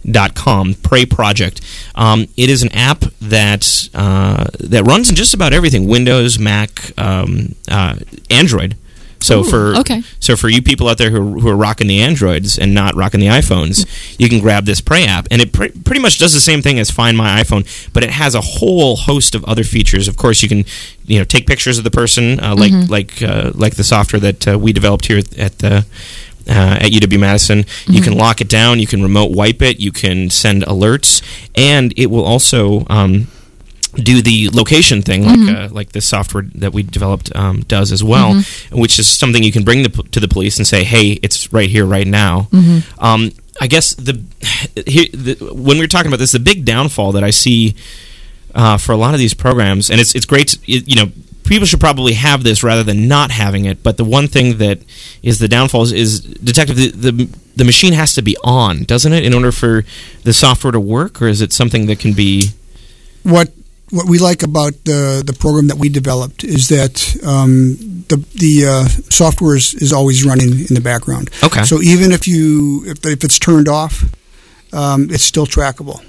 [0.10, 1.62] dot com prey project.
[1.96, 6.98] Um, it is an app that uh, that runs in just about everything windows mac
[6.98, 7.96] um, uh,
[8.30, 8.76] android.
[9.20, 10.04] So Ooh, for okay.
[10.20, 12.94] so for you people out there who are, who are rocking the androids and not
[12.94, 13.86] rocking the iphones
[14.20, 16.78] you can grab this Prey app and it pre- pretty much does the same thing
[16.78, 20.10] as find my iphone but it has a whole host of other features.
[20.10, 20.66] Of course you can
[21.06, 24.46] you know take pictures of the person uh, like like uh, like the software that
[24.46, 25.86] uh, we developed here at the
[26.48, 27.66] uh, at UW Madison.
[27.88, 31.22] You can lock it down, you can remote wipe it, you can send alerts,
[31.56, 32.86] and it will also.
[32.90, 33.28] Um,
[33.96, 38.04] do the location thing like uh, like this software that we developed um, does as
[38.04, 38.34] well,
[38.72, 41.70] which is something you can bring the, to the police and say, "Hey, it's right
[41.70, 42.48] here, right now."
[42.98, 43.32] Um,
[43.62, 44.20] I guess the,
[44.88, 47.76] here, the when we were talking about this, the big downfall that I see
[48.56, 50.48] uh, for a lot of these programs, and it's it's great.
[50.48, 51.12] To, you know,
[51.44, 53.84] people should probably have this rather than not having it.
[53.84, 54.80] But the one thing that
[55.22, 56.76] is the downfall is, is detective.
[56.76, 59.86] The, the the machine has to be on, doesn't it, in order for
[60.24, 62.50] the software to work, or is it something that can be?
[63.24, 63.52] what
[63.90, 67.76] what we like about the the program that we developed is that um,
[68.10, 71.30] the the uh, software is, is always running in the background.
[71.44, 71.64] Okay.
[71.64, 74.04] So even if you if, if it's turned off,
[74.74, 76.04] um, it's still trackable.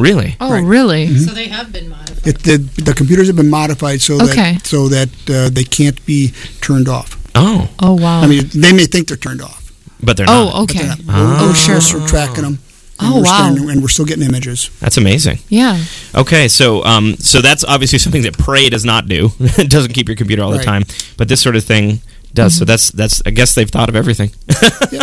[0.00, 0.36] Really?
[0.40, 0.64] Oh, Right.
[0.64, 1.14] really?
[1.18, 2.26] So they have been modified.
[2.26, 4.54] It, the the computers have been modified so Okay.
[4.54, 7.16] that so that uh, they can't be turned off.
[7.34, 8.20] Oh, Oh, wow.
[8.22, 9.72] I mean, they may think they're turned off.
[10.02, 10.52] but they're not.
[10.54, 10.88] oh, they're okay.
[10.88, 10.98] not.
[10.98, 12.58] We're, Oh, we're tracking them.
[13.02, 13.50] Oh, wow.
[13.54, 14.68] Still, and we're still getting images.
[14.80, 15.38] That's amazing.
[15.48, 15.82] Yeah.
[16.14, 19.30] Okay, so um, so that's obviously something that Prey does not do.
[19.40, 20.84] it doesn't keep your computer all the time,
[21.16, 22.00] but this sort of thing
[22.34, 22.58] does.
[22.58, 23.22] So that's that's.
[23.24, 24.30] I guess they've thought of everything.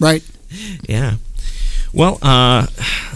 [0.00, 0.22] Right.
[0.88, 1.16] yeah.
[1.92, 2.66] Well, uh,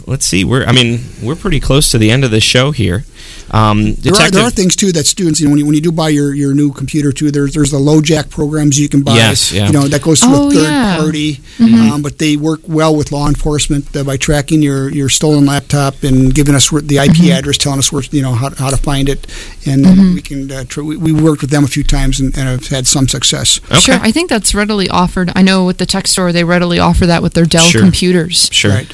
[0.09, 0.44] let's see.
[0.44, 3.04] We're I mean we're pretty close to the end of the show here.
[3.50, 5.80] Um, There are, there are things too that students, you know, when you, when you
[5.80, 9.14] do buy your, your new computer too, there's there's the LoJack programs you can buy.
[9.16, 9.66] Yes, yeah.
[9.66, 10.96] You know that goes through Oh, a third yeah.
[10.98, 15.46] party, um, but they work well with law enforcement uh, by tracking your, your stolen
[15.46, 18.76] laptop and giving us the IP address, telling us where you know how, how to
[18.76, 19.26] find it,
[19.66, 20.50] and then we can.
[20.52, 23.09] Uh, tr- we, we worked with them a few times and, and have had some
[23.09, 23.61] success.
[23.70, 23.80] okay.
[23.80, 23.98] Sure.
[24.02, 25.32] I think that's readily offered.
[25.34, 27.80] I know with the tech store, they readily offer that with their Dell Sure.
[27.80, 28.50] computers.
[28.52, 28.72] Sure.
[28.72, 28.92] Right.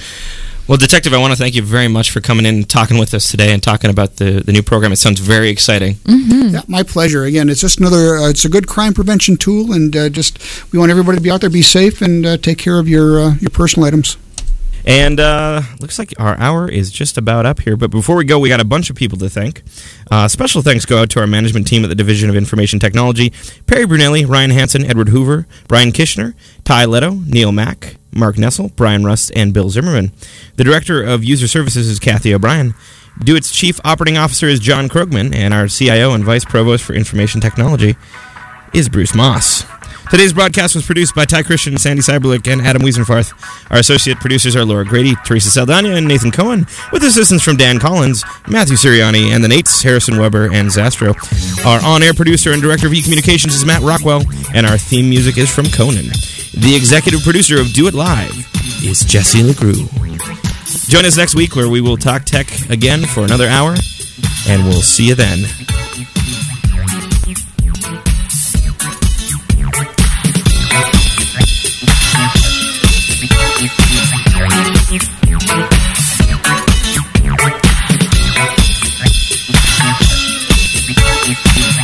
[0.67, 3.13] Well, Detective, I want to thank you very much for coming in and talking with
[3.13, 4.93] us today and talking about the, the new program.
[4.93, 5.97] It sounds very exciting.
[6.07, 7.25] Yeah, my pleasure.
[7.25, 8.17] Again, it's just another.
[8.17, 10.39] Uh, it's a good crime prevention tool, and uh, just
[10.73, 13.21] we want everybody to be out there, be safe, and uh, take care of your
[13.21, 14.17] uh, your personal items.
[14.87, 17.77] And uh, looks like our hour is just about up here.
[17.77, 19.63] But before we go, we got a bunch of people to thank.
[20.11, 23.33] Uh, special thanks go out to our management team at the Division of Information Technology
[23.67, 26.35] Perry Brunelli, Ryan Hansen, Edward Hoover, Brian Kishner,
[26.65, 30.13] Ty Leto, Neil Mack, Mark Nessel, Brian Rust, and Bill Zimmerman.
[30.57, 32.75] The Director of User Services is Kathy O'Brien.
[33.19, 37.41] DoIT's Chief Operating Officer is John Krogman, and our CIO and Vice Provost for Information
[37.41, 37.97] Technology
[38.73, 39.65] is Bruce Maas.
[40.11, 43.33] Today's broadcast was produced by Ty Christian, Sandy Cyberlick, and Adam Wiesenfarth.
[43.71, 47.79] Our associate producers are Laura Grady, Teresa Saldana, and Nathan Cohen, with assistance from Dan
[47.79, 51.15] Collins, Matthew Siriani, and the Nates, Harrison Weber, and Zastro.
[51.65, 54.23] Our on-air producer and director of e-communications is Matt Rockwell,
[54.55, 56.07] and our theme music is from Conan.
[56.53, 58.35] The executive producer of Do It Live
[58.85, 59.89] is Jesse LeGroux.
[60.89, 63.75] Join us next week where we will talk tech again for another hour,
[64.49, 65.45] and we'll see you then.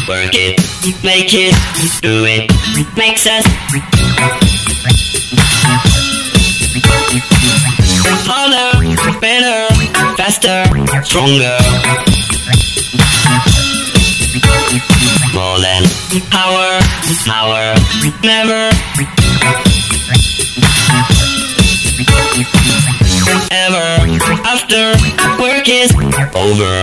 [0.08, 0.60] Work it,
[1.04, 1.54] make it,
[2.02, 2.50] do it,
[2.96, 3.44] makes us
[8.26, 9.74] harder, better,
[10.16, 10.64] faster,
[11.04, 11.58] stronger.
[15.34, 15.84] More than
[16.30, 16.80] power,
[17.24, 17.74] power,
[18.22, 18.70] never.
[23.52, 24.06] Ever
[24.44, 24.94] after
[25.42, 25.90] work is
[26.36, 26.82] over.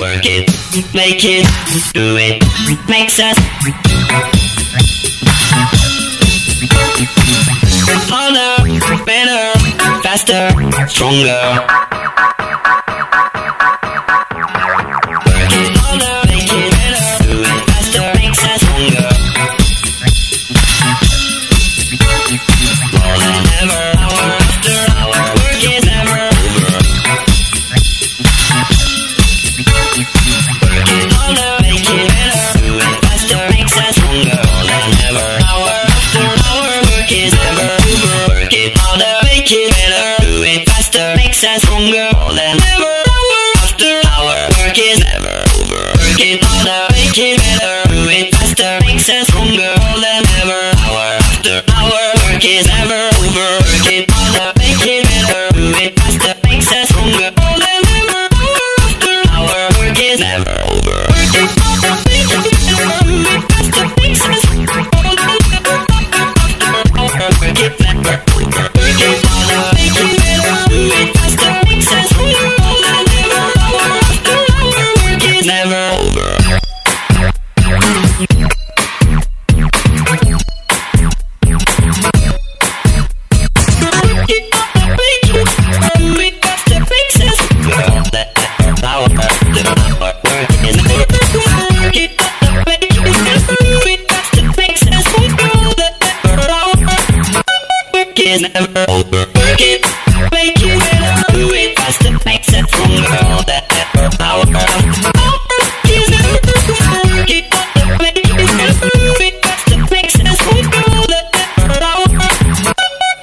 [0.00, 0.48] Work it,
[0.94, 1.44] make it,
[1.92, 2.42] do it,
[2.88, 3.36] makes us
[8.08, 9.58] harder, better,
[10.02, 10.48] faster,
[10.88, 11.89] stronger.